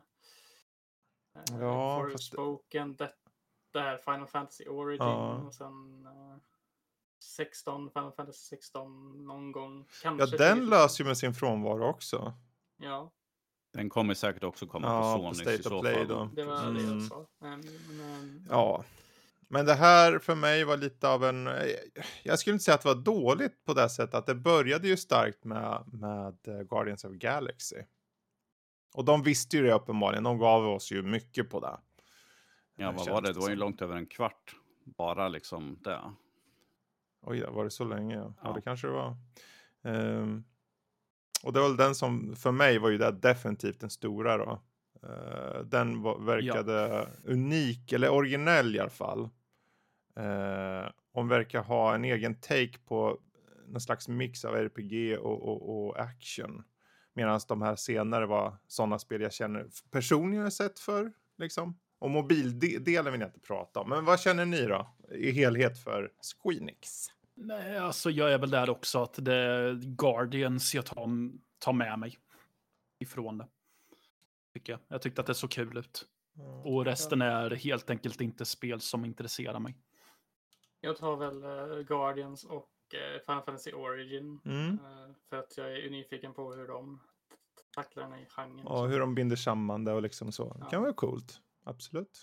Uh, 1.51 1.61
Ja, 1.61 2.01
fast- 2.13 2.13
Forspoken, 2.13 2.97
det, 2.97 3.13
det 3.73 3.81
här 3.81 3.97
Final 3.97 4.27
Fantasy 4.27 4.67
Origin 4.67 5.07
Ja. 5.07 5.35
och 5.35 5.55
sen 5.55 6.07
eh, 6.07 6.37
16, 7.23 7.91
Final 7.91 8.13
Fantasy 8.13 8.39
16 8.57 9.25
någon 9.27 9.53
gång. 9.53 9.79
Ja, 9.79 9.87
Kanske 10.03 10.37
den 10.37 10.49
2022. 10.59 10.71
löser 10.71 11.05
ju 11.05 11.09
med 11.09 11.19
sin 11.19 11.35
frånvaro 11.35 11.85
också. 11.89 12.33
Ja, 12.77 13.11
Den 13.73 13.89
kommer 13.89 14.15
säkert 14.15 14.45
också 14.45 14.67
komma 14.67 14.87
Ja, 14.89 15.17
på 15.17 15.23
på 15.29 15.35
Sony 15.35 15.51
i 15.53 15.57
State 15.57 15.69
så 15.69 15.77
of 15.77 15.81
Play 15.83 15.95
fall. 15.95 16.09
då. 16.09 16.31
det 16.35 16.45
var 16.45 16.55
det 16.63 16.69
Mm. 16.81 16.99
jag 16.99 17.03
sa. 17.09 17.27
Men, 17.39 17.61
men, 17.99 18.47
Ja. 18.51 18.85
Men 19.53 19.67
det 19.67 19.75
här 19.75 20.19
för 20.19 20.35
mig 20.35 20.65
var 20.65 20.77
lite 20.77 21.09
av 21.09 21.25
en... 21.25 21.49
Jag 22.23 22.39
skulle 22.39 22.55
inte 22.55 22.65
säga 22.65 22.75
att 22.75 22.83
det 22.83 22.89
var 22.89 23.03
dåligt 23.03 23.65
på 23.65 23.75
det 23.75 23.89
sättet 23.89 24.15
att 24.15 24.27
det 24.27 24.35
började 24.35 24.89
ju 24.89 24.97
starkt 24.97 25.45
med, 25.45 25.85
med 25.93 26.49
eh, 26.49 26.61
Guardians 26.63 27.05
of 27.05 27.13
Galaxy. 27.13 27.77
Och 28.95 29.05
de 29.05 29.23
visste 29.23 29.57
ju 29.57 29.63
det 29.63 29.73
uppenbarligen. 29.73 30.25
De 30.25 30.39
gav 30.39 30.67
oss 30.69 30.93
ju 30.93 31.03
mycket 31.03 31.51
på 31.51 31.61
det. 31.61 31.79
Ja, 32.77 32.91
vad 32.91 32.97
känns 32.97 33.09
var 33.09 33.23
det? 33.23 33.33
Det 33.33 33.41
var 33.41 33.49
ju 33.51 33.57
långt 33.57 33.83
över 33.83 33.97
en 33.97 34.07
kvart. 34.07 34.57
Bara 34.85 35.29
liksom 35.29 35.79
det. 35.81 36.01
Oj, 37.23 37.45
var 37.49 37.65
det 37.65 37.71
så 37.71 37.85
länge? 37.85 38.15
Ja, 38.17 38.35
ja 38.43 38.49
Ja. 38.49 38.53
det 38.53 38.61
kanske 38.63 38.87
det 38.87 38.93
var. 38.93 39.17
Ehm, 39.83 40.45
och 41.43 41.53
det 41.53 41.61
var 41.61 41.69
väl 41.69 41.77
den 41.77 41.95
som, 41.95 42.37
för 42.37 42.53
mig 42.53 42.79
var 42.79 42.91
ju 42.91 42.99
det 42.99 43.13
definitivt 43.13 43.81
den 43.81 43.91
stora 43.91 44.37
då. 44.37 44.63
Eh, 45.03 45.61
den 45.65 46.03
var, 46.03 46.19
verkade 46.19 47.09
unik, 47.25 47.93
eller 47.93 48.11
originell 48.11 48.77
i 48.77 48.79
alla 48.79 48.91
fall. 48.91 49.29
Uh, 50.21 50.91
hon 51.13 51.29
verkar 51.29 51.63
ha 51.63 51.95
en 51.95 52.05
egen 52.05 52.35
take 52.41 52.79
på 52.87 53.21
någon 53.67 53.81
slags 53.81 54.09
mix 54.09 54.45
av 54.45 54.55
RPG 54.55 55.19
och, 55.19 55.43
och, 55.43 55.87
och 55.87 56.01
action. 56.01 56.63
Medan 57.15 57.41
de 57.49 57.63
här 57.63 57.77
senare 57.77 58.27
var 58.27 58.57
sådana 58.67 58.99
spel 58.99 59.21
jag 59.21 59.33
känner 59.33 59.67
personligen 59.91 60.51
sett 60.51 60.79
för 60.79 61.13
liksom. 61.39 61.79
Och 61.99 62.11
mobildelen 62.11 63.13
vill 63.13 63.21
jag 63.21 63.29
inte 63.29 63.41
prata 63.41 63.81
om. 63.81 63.89
Men 63.89 64.05
vad 64.05 64.21
känner 64.21 64.47
ni 64.47 64.63
då? 64.63 64.95
I 65.11 65.31
helhet 65.31 65.79
för 65.79 66.13
Squeenix? 66.21 67.07
Nej, 67.35 67.79
alltså 67.79 68.11
jag 68.11 68.33
är 68.33 68.39
väl 68.39 68.51
där 68.51 68.71
också 68.71 69.03
att 69.03 69.25
det 69.25 69.35
är 69.35 69.75
Guardians 69.75 70.75
jag 70.75 70.87
tar, 70.87 71.09
tar 71.59 71.73
med 71.73 71.99
mig 71.99 72.19
ifrån 72.99 73.39
det. 73.39 73.47
Tycker 74.53 74.73
jag. 74.73 74.81
jag 74.89 75.03
tyckte 75.03 75.21
att 75.21 75.27
det 75.27 75.35
såg 75.35 75.51
kul 75.51 75.79
ut. 75.79 76.07
Och 76.65 76.85
resten 76.85 77.23
är 77.23 77.51
helt 77.51 77.91
enkelt 77.91 78.21
inte 78.21 78.45
spel 78.45 78.81
som 78.81 79.05
intresserar 79.05 79.59
mig. 79.59 79.77
Jag 80.81 80.97
tar 80.97 81.17
väl 81.17 81.43
eh, 81.45 81.79
Guardians 81.85 82.45
och 82.45 82.71
eh, 82.95 83.21
Final 83.27 83.43
Fantasy 83.43 83.73
Origin. 83.73 84.41
Mm. 84.45 84.69
eh, 84.75 85.15
för 85.29 85.37
att 85.37 85.57
jag 85.57 85.73
är 85.79 85.91
nyfiken 85.91 86.35
på 86.35 86.53
hur 86.55 86.69
de 86.69 87.01
tacklar 87.75 88.03
den 88.11 88.19
i 88.19 88.27
genren. 88.27 88.67
Och 88.67 88.89
hur 88.89 89.01
de 89.01 89.15
binder 89.15 89.37
samman 89.37 89.85
det 89.85 89.93
och 89.93 90.03
liksom 90.03 90.33
så. 90.33 90.53
Det 90.55 90.59
Ja. 90.61 90.67
kan 90.71 90.83
vara 90.83 90.93
coolt. 90.93 91.41
Absolut. 91.65 92.21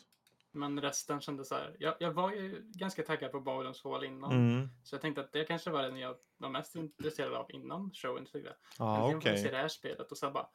Men 0.51 0.81
resten 0.81 1.21
kändes 1.21 1.47
så 1.49 1.55
här. 1.55 1.75
Jag, 1.79 1.95
jag 1.99 2.11
var 2.11 2.31
ju 2.31 2.61
ganska 2.65 3.03
taggad 3.03 3.31
på 3.31 3.39
Bowlens 3.41 3.81
Fall 3.81 4.03
innan. 4.03 4.31
Mm. 4.31 4.69
Så 4.83 4.95
jag 4.95 5.01
tänkte 5.01 5.21
att 5.21 5.31
det 5.31 5.43
kanske 5.43 5.69
var 5.69 5.83
den 5.83 5.97
jag 5.97 6.15
var 6.37 6.49
mest 6.49 6.75
intresserad 6.75 7.33
av 7.33 7.51
innan 7.51 7.91
showen. 7.93 8.25
Tyckte 8.25 8.39
jag. 8.39 8.55
Ja, 8.79 8.95
Äntligen 8.97 9.21
får 9.21 9.29
vi 9.29 9.33
okej. 9.35 9.43
se 9.43 9.51
det 9.51 9.57
här 9.57 9.67
spelet 9.67 10.11
och 10.11 10.17
sen 10.17 10.33
bara. 10.33 10.47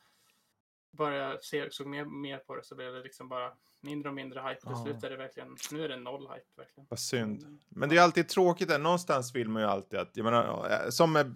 Bara 0.93 1.17
jag 1.17 1.45
se, 1.45 1.71
såg 1.71 1.87
mer, 1.87 2.05
mer 2.05 2.39
på 2.39 2.57
det 2.57 2.65
så 2.65 2.75
blev 2.75 2.93
det 2.93 3.03
liksom 3.03 3.29
bara 3.29 3.53
mindre 3.81 4.09
och 4.09 4.15
mindre 4.15 4.41
hype. 4.41 4.61
Till 4.61 4.71
Ja. 4.71 4.85
slut 4.85 5.05
är 5.05 5.11
det 5.11 5.17
verkligen, 5.17 5.57
nu 5.73 5.85
är 5.85 5.89
det 5.89 5.97
noll 5.97 6.23
hype 6.23 6.47
verkligen. 6.57 6.87
Vad 6.91 6.99
synd. 6.99 7.43
Mm. 7.43 7.59
Men 7.69 7.89
det 7.89 7.97
är 7.97 8.03
alltid 8.03 8.29
tråkigt. 8.29 8.69
Där. 8.69 8.79
Någonstans 8.79 9.35
vill 9.35 9.49
man 9.49 9.63
ju 9.63 9.69
alltid 9.69 9.99
att, 9.99 10.11
jag 10.17 10.25
menar, 10.25 10.91
som 10.91 11.13
med 11.13 11.35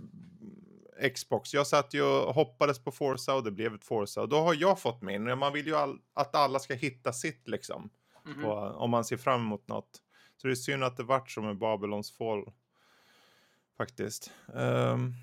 Xbox. 1.14 1.55
Jag 1.55 1.66
satt 1.66 1.95
ju 1.95 2.03
och 2.03 2.35
hoppades 2.35 2.79
på 2.79 2.92
Forza 2.92 3.35
och 3.35 3.45
det 3.45 3.51
blev 3.51 3.75
ett 3.75 3.85
Forza. 3.85 4.23
Och 4.23 4.29
då 4.29 4.37
har 4.40 4.55
jag 4.55 4.81
fått 4.81 5.03
min. 5.03 5.38
Man 5.38 5.53
vill 5.53 5.66
ju 5.66 5.77
all, 5.77 5.99
att 6.14 6.35
alla 6.35 6.59
ska 6.59 6.75
hitta 6.75 7.12
sitt 7.12 7.49
liksom. 7.49 7.90
Mhm. 8.25 8.42
På, 8.42 8.53
om 8.55 8.90
man 8.90 9.05
ser 9.05 9.16
fram 9.16 9.40
emot 9.40 9.69
något. 9.69 10.03
Så 10.37 10.47
det 10.47 10.53
är 10.53 10.55
synd 10.55 10.85
att 10.85 10.97
det 10.97 11.03
vart 11.03 11.31
som 11.31 11.45
med 11.45 11.59
Babylons 11.59 12.12
fall. 12.12 12.53
Faktiskt. 13.77 14.31
Um, 14.47 15.14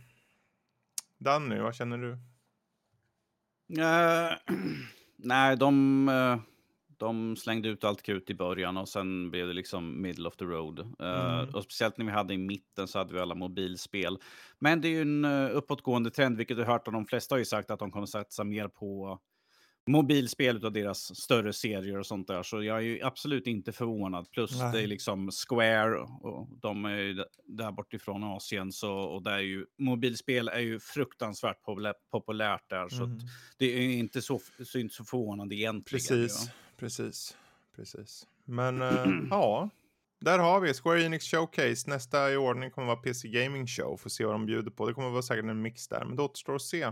Danny, 1.17 1.59
vad 1.59 1.75
känner 1.75 1.97
du? 1.97 2.17
Eh, 3.69 4.37
nej, 5.17 5.57
de, 5.57 6.09
eh, 6.09 6.37
de 6.97 7.35
slängde 7.35 7.69
ut 7.69 7.83
allt 7.83 8.01
krut 8.01 8.29
i 8.29 8.33
början 8.33 8.77
och 8.77 8.89
sen 8.89 9.31
blev 9.31 9.47
det 9.47 9.53
liksom 9.53 10.01
middle 10.01 10.27
of 10.27 10.35
the 10.35 10.45
road. 10.45 10.79
Mm. 10.99 11.55
Och 11.55 11.63
speciellt 11.63 11.97
när 11.97 12.05
vi 12.05 12.11
hade 12.11 12.33
i 12.33 12.37
mitten 12.37 12.87
så 12.87 12.99
hade 12.99 13.13
vi 13.13 13.19
alla 13.19 13.35
mobilspel. 13.35 14.17
Men 14.59 14.81
det 14.81 14.87
är 14.87 14.89
ju 14.89 15.01
en 15.01 15.25
uh, 15.25 15.57
uppåtgående 15.57 16.11
trend, 16.11 16.37
vilket 16.37 16.57
du 16.57 16.63
hört 16.63 16.87
och 16.87 16.93
de 16.93 17.05
flesta 17.05 17.35
har 17.35 17.39
ju 17.39 17.45
sagt 17.45 17.71
att 17.71 17.79
de 17.79 17.91
kommer 17.91 18.05
satsa 18.05 18.43
mer 18.43 18.67
på 18.67 19.19
mobilspel 19.87 20.65
av 20.65 20.71
deras 20.71 21.15
större 21.19 21.53
serier 21.53 21.99
och 21.99 22.05
sånt 22.05 22.27
där. 22.27 22.43
Så 22.43 22.63
jag 22.63 22.77
är 22.77 22.81
ju 22.81 23.01
absolut 23.03 23.47
inte 23.47 23.71
förvånad. 23.71 24.31
Plus 24.31 24.59
Nej. 24.59 24.71
det 24.73 24.81
är 24.81 24.87
liksom 24.87 25.31
Square 25.31 25.95
och 25.99 26.47
de 26.61 26.85
är 26.85 26.97
ju 26.97 27.23
där 27.45 27.71
bortifrån 27.71 28.23
Asien. 28.23 28.71
Så, 28.71 28.93
och 28.93 29.23
där 29.23 29.31
är 29.33 29.37
ju, 29.39 29.65
mobilspel 29.77 30.47
är 30.47 30.59
ju 30.59 30.79
fruktansvärt 30.79 31.63
populä- 31.65 31.93
populärt 32.11 32.69
där. 32.69 32.89
Så 32.89 33.03
Mm. 33.03 33.17
att 33.17 33.23
det 33.57 33.65
är 33.65 33.79
inte 33.97 34.21
så, 34.21 34.39
så, 34.65 34.79
inte 34.79 34.95
så 34.95 35.03
förvånande 35.05 35.55
egentligen. 35.55 35.99
Precis, 35.99 36.43
Ja. 36.45 36.51
precis, 36.77 37.37
precis. 37.75 38.27
Men 38.45 38.81
eh, 38.81 39.05
ja, 39.29 39.69
där 40.21 40.39
har 40.39 40.59
vi 40.59 40.73
Square 40.73 41.03
Enix 41.03 41.25
Showcase. 41.25 41.89
Nästa 41.89 42.31
i 42.33 42.35
ordning 42.37 42.71
kommer 42.71 42.87
vara 42.87 42.97
PC 42.97 43.27
Gaming 43.27 43.67
Show. 43.67 43.97
Får 43.97 44.09
se 44.09 44.25
vad 44.25 44.33
de 44.33 44.45
bjuder 44.45 44.71
på. 44.71 44.87
Det 44.87 44.93
kommer 44.93 45.09
vara 45.09 45.21
säkert 45.21 45.45
en 45.45 45.61
mix 45.61 45.87
där, 45.87 46.05
men 46.05 46.15
det 46.15 46.21
återstår 46.21 46.55
att 46.55 46.61
se. 46.61 46.91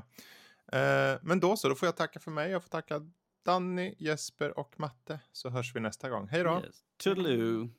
Eh, 0.71 1.19
men 1.21 1.39
då 1.39 1.57
så, 1.57 1.69
då 1.69 1.75
får 1.75 1.87
jag 1.87 1.97
tacka 1.97 2.19
för 2.19 2.31
mig. 2.31 2.51
Jag 2.51 2.63
får 2.63 2.69
tacka 2.69 3.01
Danny, 3.45 3.95
Jesper 3.99 4.59
och 4.59 4.79
Matte. 4.79 5.19
Så 5.31 5.49
hörs 5.49 5.75
vi 5.75 5.79
nästa 5.79 6.09
gång. 6.09 6.27
Hej 6.27 6.43
då! 6.43 6.61
Yes. 6.65 6.75
Toodaloo. 7.03 7.69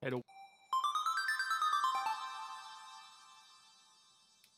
Hej 0.00 0.10
då. 0.10 0.22